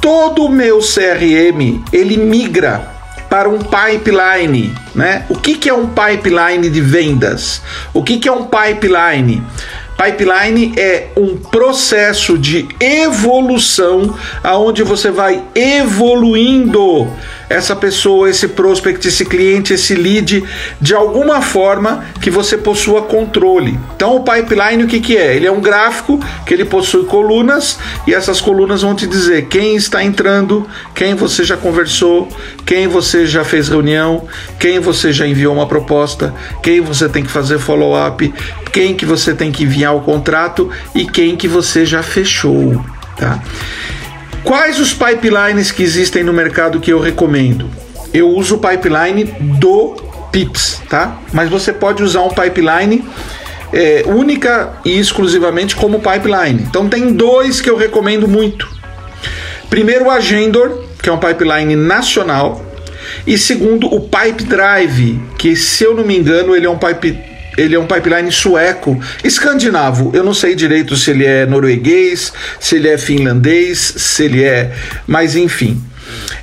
Todo 0.01 0.45
o 0.45 0.49
meu 0.49 0.79
CRM 0.79 1.83
ele 1.91 2.17
migra 2.17 2.95
para 3.29 3.49
um 3.49 3.59
pipeline, 3.59 4.73
né? 4.95 5.25
O 5.29 5.35
que, 5.35 5.55
que 5.55 5.69
é 5.69 5.73
um 5.73 5.87
pipeline 5.87 6.69
de 6.69 6.81
vendas? 6.81 7.61
O 7.93 8.03
que, 8.03 8.17
que 8.17 8.27
é 8.27 8.31
um 8.31 8.45
pipeline? 8.45 9.43
Pipeline 9.97 10.73
é 10.77 11.07
um 11.17 11.35
processo 11.35 12.37
de 12.37 12.67
evolução 12.79 14.15
aonde 14.43 14.83
você 14.83 15.09
vai 15.09 15.43
evoluindo 15.55 17.07
essa 17.49 17.75
pessoa, 17.75 18.29
esse 18.29 18.49
prospect, 18.49 19.07
esse 19.07 19.25
cliente, 19.25 19.73
esse 19.73 19.95
lead, 19.95 20.43
de 20.81 20.93
alguma 20.93 21.41
forma 21.41 22.05
que 22.21 22.29
você 22.29 22.57
possua 22.57 23.03
controle. 23.03 23.79
Então 23.95 24.15
o 24.15 24.23
pipeline 24.23 24.83
o 24.83 24.87
que, 24.87 24.99
que 24.99 25.17
é? 25.17 25.35
Ele 25.35 25.47
é 25.47 25.51
um 25.51 25.61
gráfico 25.61 26.19
que 26.45 26.53
ele 26.53 26.65
possui 26.65 27.05
colunas 27.05 27.79
e 28.05 28.13
essas 28.13 28.41
colunas 28.41 28.81
vão 28.81 28.93
te 28.93 29.07
dizer 29.07 29.45
quem 29.45 29.75
está 29.75 30.03
entrando, 30.03 30.67
quem 30.93 31.15
você 31.15 31.43
já 31.43 31.55
conversou, 31.55 32.27
quem 32.65 32.87
você 32.87 33.25
já 33.25 33.43
fez 33.43 33.69
reunião, 33.69 34.27
quem 34.59 34.79
você 34.79 35.11
já 35.11 35.25
enviou 35.25 35.55
uma 35.55 35.67
proposta, 35.67 36.33
quem 36.61 36.81
você 36.81 37.07
tem 37.07 37.23
que 37.23 37.31
fazer 37.31 37.59
follow-up, 37.59 38.33
quem 38.67 38.95
que 38.95 39.05
você 39.05 39.33
tem 39.33 39.51
que 39.51 39.63
enviar 39.63 39.95
o 39.95 40.01
contrato 40.01 40.69
e 40.93 41.05
quem 41.05 41.35
que 41.35 41.47
você 41.47 41.85
já 41.85 42.03
fechou, 42.03 42.83
tá? 43.17 43.41
Quais 44.43 44.79
os 44.79 44.93
pipelines 44.93 45.71
que 45.71 45.83
existem 45.83 46.23
no 46.23 46.31
mercado 46.31 46.79
que 46.79 46.91
eu 46.91 46.99
recomendo? 46.99 47.69
Eu 48.13 48.29
uso 48.29 48.55
o 48.55 48.59
pipeline 48.59 49.25
do 49.59 49.95
Pips, 50.31 50.81
tá? 50.89 51.17
Mas 51.33 51.49
você 51.49 51.73
pode 51.73 52.01
usar 52.03 52.21
um 52.21 52.29
pipeline 52.29 53.03
é, 53.73 54.03
única 54.05 54.73
e 54.85 54.97
exclusivamente 54.97 55.75
como 55.75 55.99
pipeline. 55.99 56.61
Então 56.61 56.87
tem 56.87 57.11
dois 57.13 57.59
que 57.59 57.69
eu 57.69 57.75
recomendo 57.75 58.27
muito. 58.27 58.67
Primeiro 59.69 60.05
o 60.05 60.09
Agendor, 60.09 60.83
que 61.01 61.09
é 61.09 61.11
um 61.11 61.17
pipeline 61.17 61.75
nacional, 61.75 62.63
e 63.25 63.37
segundo 63.37 63.93
o 63.93 64.01
Pipe 64.01 64.43
Drive, 64.43 65.19
que 65.37 65.55
se 65.55 65.83
eu 65.83 65.93
não 65.93 66.05
me 66.05 66.17
engano 66.17 66.55
ele 66.55 66.65
é 66.65 66.69
um 66.69 66.77
pipe 66.77 67.19
ele 67.57 67.75
é 67.75 67.79
um 67.79 67.87
pipeline 67.87 68.31
sueco, 68.31 68.99
escandinavo. 69.23 70.11
Eu 70.13 70.23
não 70.23 70.33
sei 70.33 70.55
direito 70.55 70.95
se 70.95 71.11
ele 71.11 71.25
é 71.25 71.45
norueguês, 71.45 72.31
se 72.59 72.75
ele 72.75 72.87
é 72.87 72.97
finlandês, 72.97 73.79
se 73.79 74.23
ele 74.25 74.43
é. 74.43 74.71
Mas 75.07 75.35
enfim. 75.35 75.81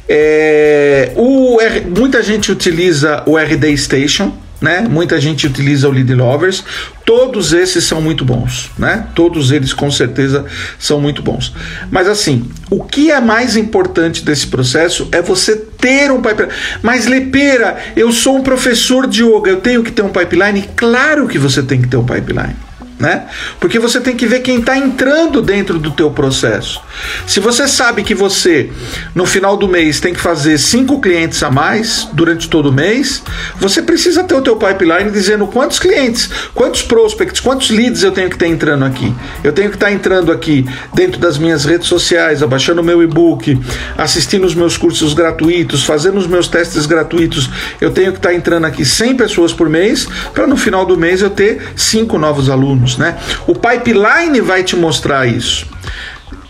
É, 0.09 1.13
o, 1.17 1.59
muita 1.97 2.23
gente 2.23 2.53
utiliza 2.53 3.23
o 3.25 3.39
RD 3.39 3.77
Station, 3.79 4.37
né? 4.65 4.87
Muita 4.89 5.21
gente 5.21 5.47
utiliza 5.47 5.87
o 5.87 5.93
Lead 5.93 6.13
Lovers. 6.15 6.65
Todos 7.05 7.53
esses 7.53 7.85
são 7.85 8.01
muito 8.01 8.25
bons, 8.25 8.71
né? 8.79 9.07
Todos 9.15 9.53
eles 9.53 9.75
com 9.75 9.91
certeza 9.91 10.47
são 10.79 10.99
muito 10.99 11.23
bons. 11.23 11.55
Mas 11.91 12.09
assim, 12.09 12.49
o 12.71 12.83
que 12.83 13.11
é 13.11 13.21
mais 13.21 13.57
importante 13.57 14.25
desse 14.25 14.47
processo 14.47 15.07
é 15.13 15.21
você 15.21 15.55
ter 15.55 16.11
um 16.11 16.23
pipeline. 16.23 16.53
Mas 16.83 17.05
Lepeira, 17.05 17.77
eu 17.95 18.11
sou 18.11 18.39
um 18.39 18.43
professor 18.43 19.07
de 19.07 19.23
yoga, 19.23 19.51
eu 19.51 19.61
tenho 19.61 19.85
que 19.85 19.93
ter 19.93 20.03
um 20.03 20.09
pipeline? 20.09 20.69
Claro 20.75 21.29
que 21.29 21.39
você 21.39 21.63
tem 21.63 21.83
que 21.83 21.89
ter 21.89 21.99
um 21.99 22.07
pipeline 22.07 22.64
né? 23.05 23.27
Porque 23.61 23.79
você 23.79 24.01
tem 24.01 24.17
que 24.17 24.27
ver 24.27 24.41
quem 24.41 24.61
está 24.61 24.79
entrando 24.79 25.43
dentro 25.43 25.79
do 25.79 25.91
teu 25.91 26.11
processo. 26.11 26.81
Se 27.27 27.39
você 27.39 27.69
sabe 27.69 28.03
que 28.03 28.15
você 28.15 28.71
no 29.15 29.27
final 29.27 29.59
do 29.59 29.69
mês 29.69 30.01
tem 30.01 30.15
que 30.15 30.21
fazer 30.21 30.57
cinco 30.57 30.99
clientes 31.03 31.43
a 31.43 31.51
mais 31.51 32.09
durante 32.15 32.49
todo 32.49 32.71
o 32.71 32.73
mês, 32.73 33.23
você 33.61 33.83
precisa 33.83 34.25
ter 34.25 34.35
o 34.35 34.41
teu 34.41 34.57
pipeline 34.57 35.11
dizendo 35.11 35.47
quantos 35.47 35.79
clientes, 35.79 36.31
quantos 36.55 36.83
prospects, 36.83 37.41
quantos 37.41 37.69
leads 37.69 38.03
eu 38.03 38.11
tenho 38.11 38.31
que 38.31 38.37
estar 38.37 38.47
entrando 38.47 38.87
aqui. 38.87 39.15
Eu 39.43 39.53
tenho 39.53 39.69
que 39.69 39.77
estar 39.77 39.93
entrando 39.93 40.33
aqui 40.33 40.67
dentro 40.95 41.21
das 41.21 41.37
minhas 41.37 41.67
redes 41.67 41.89
sociais, 41.89 42.43
abaixando 42.43 42.81
o 42.81 42.85
meu 42.85 43.03
e-book, 43.03 43.61
assistindo 43.99 44.47
os 44.47 44.55
meus 44.55 44.79
cursos 44.79 45.13
gratuitos, 45.13 45.85
fazendo 45.85 46.17
os 46.17 46.27
meus 46.27 46.49
testes 46.49 46.87
gratuitos. 46.87 47.51
Eu 47.79 47.91
tenho 47.91 48.13
que 48.13 48.19
estar 48.19 48.33
entrando 48.33 48.65
aqui 48.65 48.83
100 48.83 49.17
pessoas 49.17 49.53
por 49.53 49.69
mês 49.69 50.09
para 50.33 50.47
no 50.47 50.57
final 50.57 50.87
do 50.87 50.97
mês 50.97 51.21
eu 51.21 51.29
ter 51.29 51.75
cinco 51.77 52.17
novos 52.17 52.49
alunos 52.49 52.94
alunos, 52.95 52.99
né? 52.99 53.17
O 53.47 53.55
pipeline 53.55 54.41
vai 54.41 54.63
te 54.63 54.77
mostrar 54.77 55.27
isso 55.27 55.67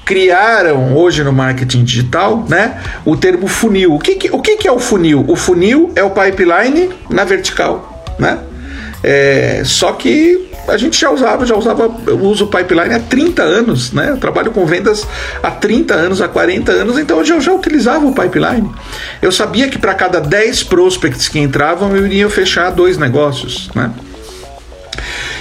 criaram 0.04 0.94
hoje 0.94 1.24
no 1.24 1.32
marketing 1.32 1.82
digital, 1.82 2.44
né, 2.46 2.78
o 3.06 3.16
termo 3.16 3.46
funil. 3.46 3.94
O 3.94 3.98
que, 3.98 4.16
que 4.16 4.30
o 4.30 4.38
que, 4.38 4.58
que, 4.58 4.68
é 4.68 4.70
o 4.70 4.78
funil? 4.78 5.24
O 5.26 5.34
funil 5.34 5.90
é 5.96 6.02
o 6.02 6.10
pipeline 6.10 6.90
na 7.08 7.24
vertical, 7.24 8.04
né? 8.18 8.38
É, 9.02 9.62
só 9.64 9.92
que 9.92 10.50
a 10.68 10.76
gente 10.76 11.00
já 11.00 11.10
usava, 11.10 11.46
já 11.46 11.56
usava, 11.56 11.90
eu 12.06 12.20
uso 12.20 12.48
pipeline 12.48 12.94
há 12.94 13.00
30 13.00 13.42
anos, 13.42 13.92
né? 13.92 14.10
Eu 14.10 14.18
trabalho 14.18 14.50
com 14.50 14.66
vendas 14.66 15.06
há 15.42 15.50
30 15.50 15.94
anos, 15.94 16.20
há 16.20 16.28
40 16.28 16.70
anos, 16.70 16.98
então 16.98 17.20
eu 17.20 17.24
já, 17.24 17.40
já 17.40 17.54
utilizava 17.54 18.04
o 18.04 18.14
pipeline. 18.14 18.70
Eu 19.22 19.32
sabia 19.32 19.70
que 19.70 19.78
para 19.78 19.94
cada 19.94 20.20
10 20.20 20.64
prospects 20.64 21.28
que 21.30 21.38
entravam, 21.38 21.96
eu 21.96 22.04
iria 22.04 22.28
fechar 22.28 22.68
dois 22.68 22.98
negócios, 22.98 23.70
né? 23.74 23.90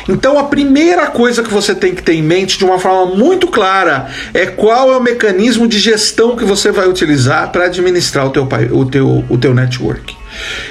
Então 0.07 0.37
a 0.37 0.45
primeira 0.45 1.07
coisa 1.07 1.41
que 1.41 1.51
você 1.51 1.73
tem 1.73 1.95
que 1.95 2.03
ter 2.03 2.13
em 2.13 2.21
mente 2.21 2.57
de 2.57 2.65
uma 2.65 2.77
forma 2.77 3.15
muito 3.15 3.47
clara 3.47 4.07
é 4.33 4.45
qual 4.45 4.91
é 4.91 4.97
o 4.97 5.01
mecanismo 5.01 5.67
de 5.67 5.79
gestão 5.79 6.35
que 6.35 6.43
você 6.43 6.71
vai 6.71 6.87
utilizar 6.87 7.51
para 7.51 7.65
administrar 7.65 8.27
o 8.27 8.29
teu, 8.29 8.47
o, 8.71 8.85
teu, 8.85 9.25
o 9.29 9.37
teu 9.37 9.53
network. 9.53 10.15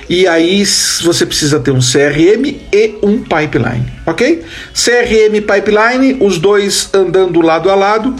E 0.08 0.26
aí 0.26 0.64
você 1.02 1.24
precisa 1.24 1.60
ter 1.60 1.70
um 1.70 1.78
CRM 1.78 2.60
e 2.72 2.98
um 3.02 3.22
pipeline, 3.22 3.86
ok? 4.04 4.44
CRM 4.74 5.36
e 5.36 5.40
pipeline, 5.40 6.16
os 6.20 6.38
dois 6.38 6.90
andando 6.92 7.40
lado 7.40 7.70
a 7.70 7.74
lado. 7.74 8.14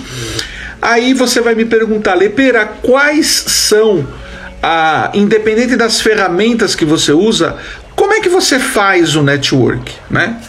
Aí 0.81 1.14
você 1.14 1.40
vai 1.40 1.55
me 1.55 1.64
perguntar, 1.64 2.14
Lepera, 2.14 2.66
quais 2.66 3.27
são, 3.27 4.07
a, 4.62 5.11
independente 5.14 5.77
das 5.77 6.01
ferramentas 6.01 6.75
que 6.75 6.85
você 6.85 7.12
usa, 7.12 7.57
como 7.94 8.14
é 8.14 8.20
que 8.20 8.29
você 8.29 8.59
faz 8.59 9.14
o 9.14 9.22
network, 9.22 9.92
né? 10.11 10.40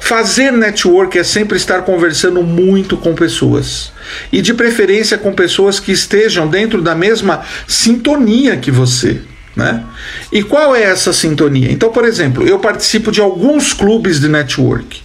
Fazer 0.00 0.50
network 0.50 1.16
é 1.18 1.22
sempre 1.22 1.56
estar 1.56 1.82
conversando 1.82 2.42
muito 2.42 2.96
com 2.96 3.14
pessoas. 3.14 3.92
E 4.32 4.42
de 4.42 4.52
preferência 4.54 5.16
com 5.16 5.32
pessoas 5.32 5.78
que 5.78 5.92
estejam 5.92 6.48
dentro 6.48 6.82
da 6.82 6.94
mesma 6.94 7.44
sintonia 7.68 8.56
que 8.56 8.70
você. 8.70 9.20
Né? 9.54 9.84
E 10.32 10.42
qual 10.42 10.74
é 10.74 10.82
essa 10.82 11.12
sintonia? 11.12 11.70
Então, 11.70 11.90
por 11.92 12.04
exemplo, 12.04 12.46
eu 12.46 12.58
participo 12.58 13.12
de 13.12 13.20
alguns 13.20 13.72
clubes 13.72 14.18
de 14.18 14.28
network. 14.28 15.02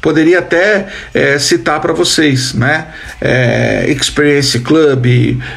Poderia 0.00 0.38
até 0.38 0.86
é, 1.12 1.38
citar 1.38 1.80
para 1.80 1.92
vocês, 1.92 2.54
né? 2.54 2.86
É, 3.20 3.86
Experience 3.88 4.58
Club, 4.60 5.06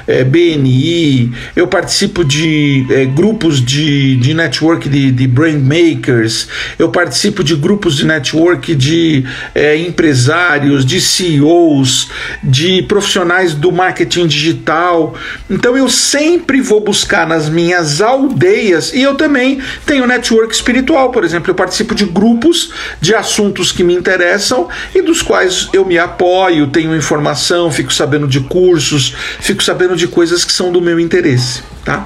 é, 0.07 0.23
BNI, 0.23 1.31
eu 1.55 1.67
participo 1.67 2.23
de 2.23 2.85
é, 2.89 3.05
grupos 3.05 3.63
de, 3.63 4.15
de 4.15 4.33
network 4.33 4.87
de, 4.89 5.11
de 5.11 5.27
brand 5.27 5.61
makers, 5.61 6.47
eu 6.79 6.89
participo 6.89 7.43
de 7.43 7.55
grupos 7.55 7.95
de 7.97 8.05
network 8.05 8.73
de 8.73 9.25
é, 9.53 9.77
empresários, 9.77 10.85
de 10.85 10.99
CEOs, 10.99 12.09
de 12.43 12.81
profissionais 12.83 13.53
do 13.53 13.71
marketing 13.71 14.25
digital. 14.25 15.15
Então 15.49 15.77
eu 15.77 15.89
sempre 15.89 16.61
vou 16.61 16.81
buscar 16.81 17.27
nas 17.27 17.49
minhas 17.49 18.01
aldeias. 18.01 18.93
E 18.93 19.01
eu 19.01 19.15
também 19.15 19.61
tenho 19.85 20.07
network 20.07 20.53
espiritual, 20.53 21.11
por 21.11 21.23
exemplo, 21.23 21.51
eu 21.51 21.55
participo 21.55 21.93
de 21.93 22.05
grupos 22.05 22.71
de 23.01 23.13
assuntos 23.13 23.71
que 23.71 23.83
me 23.83 23.93
interessam 23.93 24.28
interessam 24.29 24.67
e 24.93 25.01
dos 25.01 25.21
quais 25.21 25.69
eu 25.73 25.85
me 25.85 25.97
apoio, 25.97 26.67
tenho 26.67 26.95
informação, 26.95 27.71
fico 27.71 27.91
sabendo 27.91 28.27
de 28.27 28.39
cursos, 28.41 29.15
fico 29.39 29.63
sabendo 29.63 29.95
de 29.95 30.07
coisas 30.07 30.45
que 30.45 30.51
são 30.51 30.71
do 30.71 30.81
meu 30.81 30.99
interesse, 30.99 31.63
tá? 31.83 32.05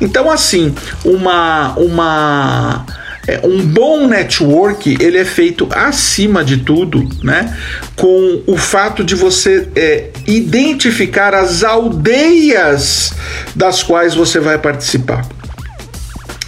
Então 0.00 0.30
assim, 0.30 0.74
uma 1.04 1.74
uma 1.76 2.86
é, 3.26 3.40
um 3.44 3.64
bom 3.66 4.06
network 4.06 4.96
ele 5.00 5.18
é 5.18 5.24
feito 5.24 5.68
acima 5.72 6.44
de 6.44 6.58
tudo, 6.58 7.08
né? 7.22 7.56
Com 7.96 8.42
o 8.46 8.56
fato 8.56 9.02
de 9.02 9.14
você 9.14 9.68
é, 9.74 10.10
identificar 10.26 11.34
as 11.34 11.64
aldeias 11.64 13.12
das 13.54 13.82
quais 13.82 14.14
você 14.14 14.38
vai 14.38 14.58
participar 14.58 15.26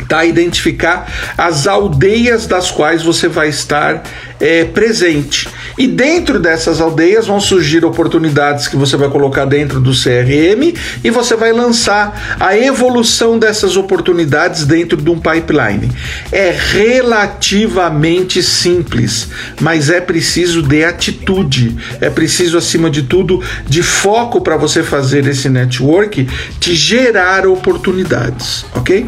tá? 0.08 0.24
Identificar 0.24 1.06
as 1.36 1.66
aldeias 1.66 2.46
das 2.46 2.70
quais 2.70 3.02
você 3.02 3.28
vai 3.28 3.48
estar 3.48 4.02
é, 4.40 4.64
presente. 4.64 5.48
E 5.76 5.86
dentro 5.86 6.40
dessas 6.40 6.80
aldeias 6.80 7.26
vão 7.26 7.40
surgir 7.40 7.84
oportunidades 7.84 8.66
que 8.66 8.76
você 8.76 8.96
vai 8.96 9.08
colocar 9.08 9.44
dentro 9.44 9.80
do 9.80 9.92
CRM 9.92 10.74
e 11.04 11.10
você 11.10 11.36
vai 11.36 11.52
lançar 11.52 12.36
a 12.40 12.56
evolução 12.56 13.38
dessas 13.38 13.76
oportunidades 13.76 14.64
dentro 14.64 14.96
de 14.96 15.10
um 15.10 15.18
pipeline. 15.18 15.90
É 16.32 16.50
relativamente 16.50 18.42
simples, 18.42 19.28
mas 19.60 19.90
é 19.90 20.00
preciso 20.00 20.62
de 20.62 20.84
atitude, 20.84 21.76
é 22.00 22.08
preciso, 22.08 22.56
acima 22.56 22.90
de 22.90 23.02
tudo, 23.02 23.42
de 23.68 23.82
foco 23.82 24.40
para 24.40 24.56
você 24.56 24.82
fazer 24.82 25.26
esse 25.26 25.48
network 25.48 26.28
te 26.58 26.74
gerar 26.74 27.46
oportunidades, 27.46 28.64
ok? 28.74 29.06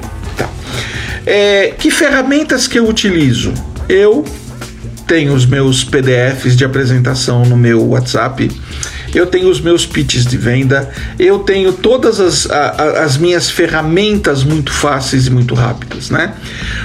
É, 1.26 1.74
que 1.78 1.90
ferramentas 1.90 2.66
que 2.66 2.78
eu 2.78 2.88
utilizo? 2.88 3.52
Eu 3.88 4.24
tenho 5.06 5.34
os 5.34 5.44
meus 5.44 5.82
PDFs 5.82 6.56
de 6.56 6.64
apresentação 6.64 7.44
no 7.44 7.56
meu 7.56 7.84
WhatsApp, 7.88 8.48
eu 9.14 9.26
tenho 9.26 9.50
os 9.50 9.60
meus 9.60 9.84
pitches 9.84 10.24
de 10.24 10.36
venda, 10.36 10.88
eu 11.18 11.40
tenho 11.40 11.72
todas 11.72 12.20
as, 12.20 12.48
a, 12.48 13.02
as 13.02 13.16
minhas 13.16 13.50
ferramentas 13.50 14.44
muito 14.44 14.72
fáceis 14.72 15.26
e 15.26 15.30
muito 15.30 15.54
rápidas, 15.54 16.10
né? 16.10 16.34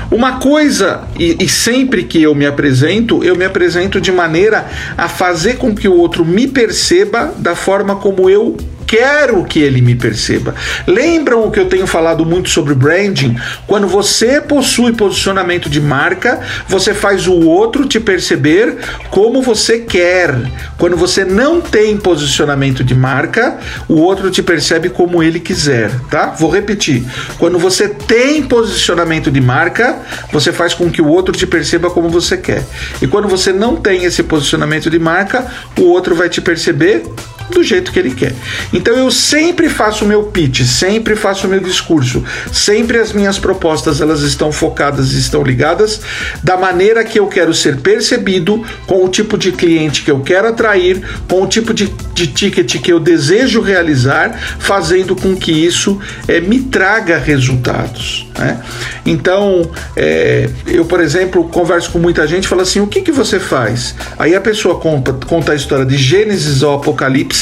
Uma 0.10 0.40
coisa, 0.40 1.04
e, 1.20 1.38
e 1.40 1.48
sempre 1.48 2.04
que 2.04 2.22
eu 2.22 2.34
me 2.34 2.46
apresento, 2.46 3.24
eu 3.24 3.36
me 3.36 3.46
apresento 3.46 4.02
de 4.02 4.12
maneira 4.12 4.66
a 4.98 5.08
fazer 5.08 5.58
com 5.58 5.76
que 5.76 5.88
o 5.88 5.96
outro 5.96 6.26
me 6.26 6.48
perceba 6.48 7.34
da 7.38 7.56
forma 7.56 7.96
como 7.96 8.28
eu 8.28 8.58
quero 8.88 9.44
que 9.46 9.60
ele 9.60 9.82
me 9.82 9.96
perceba. 9.96 10.56
Lembram 10.88 11.46
o 11.46 11.52
que 11.52 11.60
eu 11.60 11.68
tenho 11.68 11.88
falado 11.88 12.26
muito 12.26 12.50
sobre 12.50 12.74
branding? 12.74 13.36
Quando 13.68 13.88
você 13.88 14.42
possui 14.42 14.94
posicionamento 14.94 15.70
de 15.70 15.82
marca, 15.82 16.40
você 16.68 16.94
faz 16.94 17.28
o 17.28 17.42
outro 17.42 17.86
te 17.86 18.00
perceber 18.00 18.78
como 19.10 19.42
você 19.42 19.80
quer. 19.80 20.36
Quando 20.78 20.96
você 20.96 21.26
não 21.26 21.62
tem 21.62 21.98
posicionamento 21.98 22.84
de 22.84 22.96
marca, 22.96 23.58
o 23.88 23.96
outro 23.96 24.30
te 24.32 24.42
percebe 24.42 24.90
como 24.90 25.24
ele 25.24 25.40
quiser, 25.40 25.92
tá? 26.10 26.28
Vou 26.28 26.50
repetir. 26.50 27.04
Quando 27.38 27.58
você 27.58 27.88
tem 27.88 28.44
posicionamento 28.44 29.32
de 29.32 29.42
marca, 29.42 29.98
você 30.32 30.52
faz 30.52 30.74
com 30.74 30.90
que 30.90 31.02
o 31.02 31.08
outro 31.08 31.36
te 31.36 31.48
perceba 31.48 31.90
como 31.90 32.10
você 32.10 32.38
quer. 32.38 32.64
E 33.02 33.08
quando 33.08 33.28
você 33.28 33.52
não 33.52 33.76
tem 33.76 34.04
esse 34.04 34.24
posicionamento 34.24 34.90
de 34.90 35.00
marca, 35.00 35.46
o 35.78 35.84
outro 35.84 36.16
vai 36.16 36.30
te 36.30 36.42
perceber 36.42 37.04
do 37.50 37.64
jeito 37.64 37.92
que 37.92 38.00
ele 38.00 38.14
quer. 38.14 38.34
Então 38.74 38.96
eu 38.96 39.10
sempre 39.12 39.70
faço 39.70 40.06
o 40.06 40.08
meu 40.08 40.24
pitch, 40.24 40.62
sempre 40.62 41.16
faço 41.16 41.48
o 41.48 41.50
meu 41.50 41.60
discurso, 41.60 42.24
sempre 42.52 42.98
as 42.98 43.14
minhas 43.14 43.38
propostas 43.40 44.02
elas 44.02 44.22
estão 44.22 44.52
focadas 44.52 45.12
estão 45.12 45.44
ligadas 45.44 46.02
da 46.44 46.58
maneira 46.58 47.04
que 47.04 47.20
eu 47.20 47.28
quero 47.28 47.54
ser 47.54 47.78
percebido, 47.78 48.64
com 48.86 49.04
o 49.04 49.10
tipo 49.10 49.38
de 49.38 49.52
cliente 49.52 50.04
que 50.04 50.12
eu 50.12 50.22
quero 50.22 50.48
atrair, 50.48 51.02
com 51.28 51.44
o 51.44 51.48
tipo 51.48 51.74
de, 51.74 51.88
de 52.14 52.28
ticket 52.28 52.82
que 52.82 52.92
eu 52.92 53.00
desejo 53.00 53.62
realizar, 53.62 54.38
fazendo 54.60 55.16
com 55.16 55.36
que 55.36 55.52
isso 55.52 56.00
é, 56.28 56.40
me 56.40 56.62
traga 56.62 57.18
resultados. 57.18 58.28
Né? 58.38 58.62
Então, 59.06 59.70
é, 59.96 60.50
eu, 60.68 60.86
por 60.86 61.00
exemplo, 61.00 61.48
converso 61.50 61.92
com 61.92 62.00
muita 62.00 62.28
gente 62.28 62.46
e 62.46 62.48
falo 62.48 62.62
assim: 62.62 62.80
o 62.80 62.88
que, 62.88 63.02
que 63.02 63.12
você 63.12 63.40
faz? 63.40 63.96
Aí 64.18 64.36
a 64.36 64.42
pessoa 64.42 64.80
conta, 64.80 65.14
conta 65.14 65.52
a 65.52 65.56
história 65.56 65.86
de 65.86 65.98
Gênesis 65.98 66.64
ao 66.64 66.76
Apocalipse 66.76 67.35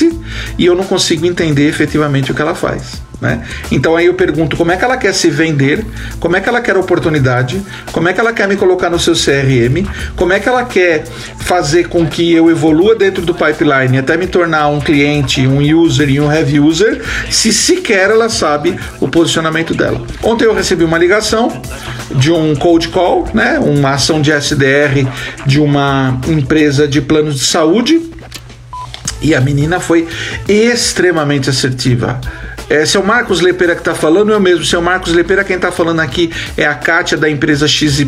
e 0.58 0.66
eu 0.66 0.76
não 0.76 0.84
consigo 0.84 1.26
entender 1.26 1.68
efetivamente 1.68 2.32
o 2.32 2.36
que 2.36 2.42
ela 2.42 2.56
faz. 2.56 3.02
Né? 3.24 3.42
Então 3.72 3.96
aí 3.96 4.08
eu 4.08 4.14
pergunto 4.16 4.58
como 4.58 4.74
é 4.74 4.78
que 4.78 4.84
ela 4.84 4.98
quer 4.98 5.14
se 5.14 5.30
vender, 5.30 5.86
como 6.20 6.36
é 6.36 6.42
que 6.42 6.50
ela 6.50 6.60
quer 6.60 6.76
oportunidade, 6.76 7.62
como 7.94 8.10
é 8.10 8.14
que 8.14 8.20
ela 8.20 8.34
quer 8.34 8.50
me 8.50 8.58
colocar 8.58 8.90
no 8.90 9.00
seu 9.00 9.14
CRM, 9.14 9.88
como 10.18 10.34
é 10.34 10.42
que 10.42 10.50
ela 10.50 10.66
quer 10.66 11.06
fazer 11.38 11.88
com 11.88 12.06
que 12.06 12.34
eu 12.34 12.52
evolua 12.52 12.96
dentro 12.96 13.22
do 13.22 13.34
pipeline 13.34 13.98
até 13.98 14.18
me 14.18 14.28
tornar 14.28 14.68
um 14.68 14.82
cliente, 14.82 15.48
um 15.48 15.62
user 15.62 16.10
e 16.10 16.20
um 16.20 16.30
heavy 16.30 16.60
user, 16.60 17.02
se 17.30 17.54
sequer 17.54 18.10
ela 18.10 18.28
sabe 18.28 18.78
o 19.00 19.08
posicionamento 19.08 19.74
dela. 19.74 20.02
Ontem 20.22 20.44
eu 20.44 20.54
recebi 20.54 20.84
uma 20.84 20.98
ligação 20.98 21.50
de 22.12 22.30
um 22.30 22.54
cold 22.56 22.90
call, 22.90 23.26
né, 23.34 23.58
uma 23.58 23.92
ação 23.92 24.22
de 24.22 24.34
SDR 24.34 25.08
de 25.46 25.62
uma 25.62 26.20
empresa 26.28 26.86
de 26.90 27.00
planos 27.00 27.40
de 27.40 27.46
saúde 27.46 28.02
e 29.24 29.34
a 29.34 29.42
menina 29.42 29.80
foi 29.80 30.08
extremamente 30.48 31.50
assertiva 31.50 32.20
é, 32.70 32.86
seu 32.86 33.04
Marcos 33.04 33.42
Lepeira 33.42 33.76
que 33.76 33.82
está 33.82 33.94
falando, 33.94 34.32
eu 34.32 34.40
mesmo. 34.40 34.64
Seu 34.66 34.82
Marcos 34.82 35.14
Lepeira, 35.14 35.44
quem 35.44 35.56
está 35.56 35.72
falando 35.72 36.00
aqui 36.00 36.32
é 36.58 36.66
a 36.66 36.74
Kátia 36.74 37.18
da 37.18 37.30
empresa 37.30 37.68
XYZ. 37.68 38.08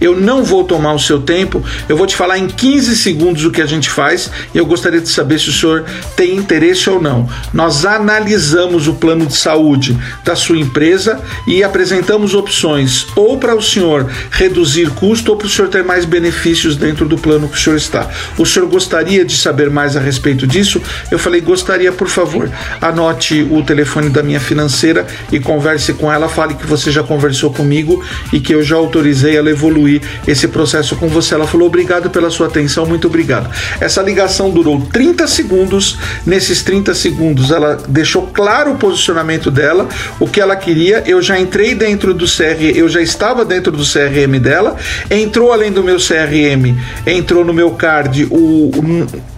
Eu 0.00 0.18
não 0.18 0.44
vou 0.44 0.64
tomar 0.64 0.92
o 0.92 0.98
seu 0.98 1.20
tempo, 1.20 1.64
eu 1.88 1.96
vou 1.96 2.06
te 2.06 2.14
falar 2.14 2.38
em 2.38 2.46
15 2.46 2.96
segundos 2.96 3.44
o 3.44 3.50
que 3.50 3.62
a 3.62 3.66
gente 3.66 3.90
faz 3.90 4.30
e 4.54 4.58
eu 4.58 4.66
gostaria 4.66 5.00
de 5.00 5.08
saber 5.08 5.38
se 5.38 5.48
o 5.48 5.52
senhor 5.52 5.84
tem 6.16 6.36
interesse 6.36 6.88
ou 6.90 7.00
não. 7.00 7.28
Nós 7.52 7.84
analisamos 7.84 8.88
o 8.88 8.94
plano 8.94 9.26
de 9.26 9.36
saúde 9.36 9.96
da 10.24 10.36
sua 10.36 10.58
empresa 10.58 11.20
e 11.46 11.62
apresentamos 11.62 12.34
opções 12.34 13.06
ou 13.16 13.38
para 13.38 13.54
o 13.54 13.62
senhor 13.62 14.08
reduzir 14.30 14.90
custo 14.90 15.32
ou 15.32 15.36
para 15.36 15.46
o 15.46 15.50
senhor 15.50 15.68
ter 15.68 15.84
mais 15.84 16.04
benefícios 16.04 16.76
dentro 16.76 17.06
do 17.06 17.16
plano 17.16 17.48
que 17.48 17.56
o 17.56 17.60
senhor 17.60 17.76
está. 17.76 18.08
O 18.36 18.44
senhor 18.44 18.68
gostaria 18.68 19.24
de 19.24 19.36
saber 19.36 19.70
mais 19.70 19.96
a 19.96 20.00
respeito 20.00 20.46
disso? 20.46 20.80
Eu 21.10 21.18
falei, 21.18 21.40
gostaria, 21.40 21.92
por 21.92 22.08
favor, 22.08 22.50
anote 22.80 23.46
o 23.50 23.61
telefone 23.64 24.08
da 24.08 24.22
minha 24.22 24.40
financeira 24.40 25.06
e 25.30 25.38
converse 25.38 25.92
com 25.94 26.12
ela, 26.12 26.28
fale 26.28 26.54
que 26.54 26.66
você 26.66 26.90
já 26.90 27.02
conversou 27.02 27.52
comigo 27.52 28.04
e 28.32 28.40
que 28.40 28.54
eu 28.54 28.62
já 28.62 28.76
autorizei 28.76 29.36
ela 29.36 29.50
evoluir 29.50 30.00
esse 30.26 30.48
processo 30.48 30.96
com 30.96 31.08
você. 31.08 31.34
Ela 31.34 31.46
falou: 31.46 31.66
"Obrigado 31.66 32.10
pela 32.10 32.30
sua 32.30 32.46
atenção, 32.46 32.86
muito 32.86 33.06
obrigado". 33.06 33.50
Essa 33.80 34.02
ligação 34.02 34.50
durou 34.50 34.80
30 34.92 35.26
segundos. 35.26 35.98
Nesses 36.24 36.62
30 36.62 36.94
segundos 36.94 37.50
ela 37.50 37.78
deixou 37.88 38.28
claro 38.32 38.72
o 38.72 38.76
posicionamento 38.76 39.50
dela, 39.50 39.88
o 40.18 40.26
que 40.26 40.40
ela 40.40 40.56
queria. 40.56 41.02
Eu 41.06 41.22
já 41.22 41.38
entrei 41.38 41.74
dentro 41.74 42.14
do 42.14 42.26
CRM, 42.26 42.72
eu 42.74 42.88
já 42.88 43.00
estava 43.00 43.44
dentro 43.44 43.72
do 43.72 43.84
CRM 43.84 44.38
dela, 44.40 44.76
entrou 45.10 45.52
além 45.52 45.70
do 45.70 45.82
meu 45.82 45.96
CRM, 45.96 46.76
entrou 47.06 47.44
no 47.44 47.52
meu 47.52 47.70
card 47.72 48.26
o, 48.30 48.70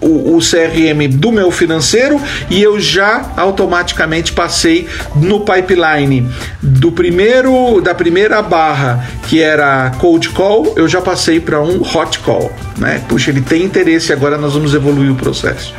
o, 0.01 0.37
o 0.37 0.39
CRM 0.39 1.09
do 1.11 1.33
meu 1.33 1.51
financeiro 1.51 2.21
e 2.51 2.63
eu 2.63 2.79
já 2.81 3.33
automaticamente 3.37 4.14
passei 4.33 4.87
no 5.17 5.41
pipeline 5.41 6.29
do 6.63 6.93
primeiro 6.93 7.81
da 7.81 7.95
primeira 7.95 8.41
barra 8.43 9.09
que 9.29 9.41
era 9.41 9.93
cold 9.99 10.29
call, 10.31 10.75
eu 10.77 10.89
já 10.89 11.01
passei 11.01 11.41
para 11.41 11.61
um 11.61 11.83
hot 11.83 12.19
call, 12.21 12.53
né? 12.79 13.03
Puxa, 13.09 13.31
ele 13.31 13.41
tem 13.41 13.63
interesse, 13.63 14.13
agora 14.13 14.39
nós 14.39 14.55
vamos 14.55 14.75
evoluir 14.75 15.11
o 15.11 15.15
processo. 15.15 15.75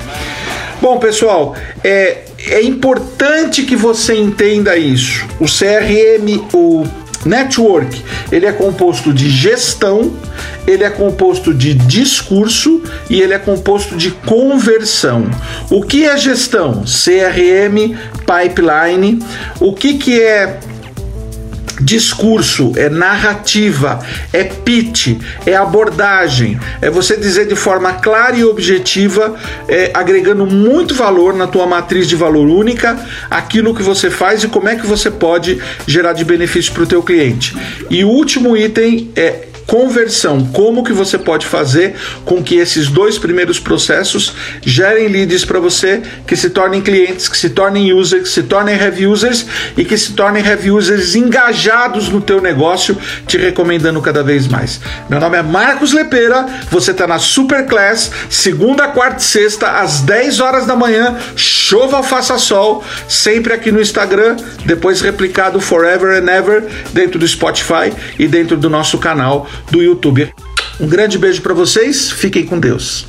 Bom, 0.81 0.99
pessoal, 0.99 1.55
é, 1.83 2.25
é 2.47 2.61
importante 2.61 3.63
que 3.63 3.75
você 3.75 4.15
entenda 4.15 4.75
isso. 4.77 5.25
O 5.39 5.45
CRM, 5.45 6.45
o 6.53 6.85
Network, 7.23 8.03
ele 8.31 8.45
é 8.45 8.51
composto 8.51 9.13
de 9.13 9.29
gestão, 9.29 10.13
ele 10.67 10.83
é 10.83 10.89
composto 10.89 11.53
de 11.53 11.73
discurso 11.73 12.81
e 13.09 13.21
ele 13.21 13.33
é 13.33 13.39
composto 13.39 13.95
de 13.95 14.11
conversão. 14.11 15.29
O 15.69 15.81
que 15.83 16.05
é 16.05 16.17
gestão? 16.17 16.83
CRM, 16.83 17.95
pipeline. 18.25 19.19
O 19.59 19.73
que, 19.73 19.95
que 19.95 20.21
é 20.21 20.59
discurso, 21.79 22.71
é 22.75 22.89
narrativa, 22.89 23.99
é 24.31 24.43
pitch, 24.43 25.17
é 25.45 25.55
abordagem, 25.55 26.59
é 26.81 26.89
você 26.89 27.17
dizer 27.17 27.47
de 27.47 27.55
forma 27.55 27.93
clara 27.93 28.35
e 28.35 28.43
objetiva, 28.43 29.35
é, 29.67 29.91
agregando 29.93 30.45
muito 30.45 30.93
valor 30.93 31.33
na 31.33 31.47
tua 31.47 31.65
matriz 31.65 32.07
de 32.07 32.15
valor 32.15 32.47
única, 32.47 32.97
aquilo 33.29 33.75
que 33.75 33.83
você 33.83 34.09
faz 34.09 34.43
e 34.43 34.47
como 34.47 34.69
é 34.69 34.75
que 34.75 34.85
você 34.85 35.11
pode 35.11 35.61
gerar 35.87 36.13
de 36.13 36.23
benefício 36.23 36.73
para 36.73 36.83
o 36.83 36.87
teu 36.87 37.03
cliente. 37.03 37.55
E 37.89 38.03
o 38.03 38.09
último 38.09 38.55
item 38.55 39.11
é 39.15 39.47
conversão, 39.65 40.45
como 40.53 40.83
que 40.83 40.93
você 40.93 41.17
pode 41.17 41.45
fazer 41.45 41.95
com 42.23 42.43
que 42.43 42.55
esses 42.55 42.87
dois 42.87 43.17
primeiros 43.17 43.59
processos 43.59 44.33
gerem 44.61 45.07
leads 45.07 45.43
para 45.43 45.59
você, 45.59 46.01
que 46.27 46.35
se 46.35 46.49
tornem 46.49 46.81
clientes, 46.81 47.27
que 47.27 47.37
se 47.37 47.49
tornem 47.49 47.93
users, 47.93 48.23
que 48.23 48.29
se 48.29 48.43
tornem 48.43 48.75
heavy 48.75 49.07
users 49.07 49.45
e 49.75 49.83
que 49.83 49.97
se 49.97 50.13
tornem 50.13 50.45
heavy 50.45 50.71
users 50.71 51.15
engajados 51.15 52.09
no 52.09 52.21
teu 52.21 52.41
negócio, 52.41 52.97
te 53.27 53.37
recomendando 53.37 54.01
cada 54.01 54.23
vez 54.23 54.47
mais. 54.47 54.79
Meu 55.09 55.19
nome 55.19 55.37
é 55.37 55.41
Marcos 55.41 55.93
Lepeira, 55.93 56.45
você 56.69 56.91
está 56.91 57.07
na 57.07 57.19
Superclass, 57.19 58.11
segunda, 58.29 58.87
quarta 58.89 59.19
e 59.19 59.23
sexta, 59.23 59.79
às 59.79 60.01
10 60.01 60.39
horas 60.39 60.65
da 60.65 60.75
manhã, 60.75 61.17
chova 61.35 61.97
ou 61.97 62.03
faça 62.03 62.37
sol, 62.37 62.83
sempre 63.07 63.53
aqui 63.53 63.71
no 63.71 63.81
Instagram, 63.81 64.37
depois 64.65 65.01
replicado 65.01 65.59
forever 65.59 66.21
and 66.21 66.29
ever 66.29 66.63
dentro 66.93 67.17
do 67.17 67.27
Spotify 67.27 67.91
e 68.19 68.27
dentro 68.27 68.55
do 68.57 68.69
nosso 68.69 68.97
canal 68.97 69.47
do 69.71 69.81
YouTube. 69.81 70.33
Um 70.79 70.87
grande 70.87 71.17
beijo 71.17 71.41
para 71.41 71.53
vocês, 71.53 72.11
fiquem 72.11 72.45
com 72.45 72.59
Deus. 72.59 73.05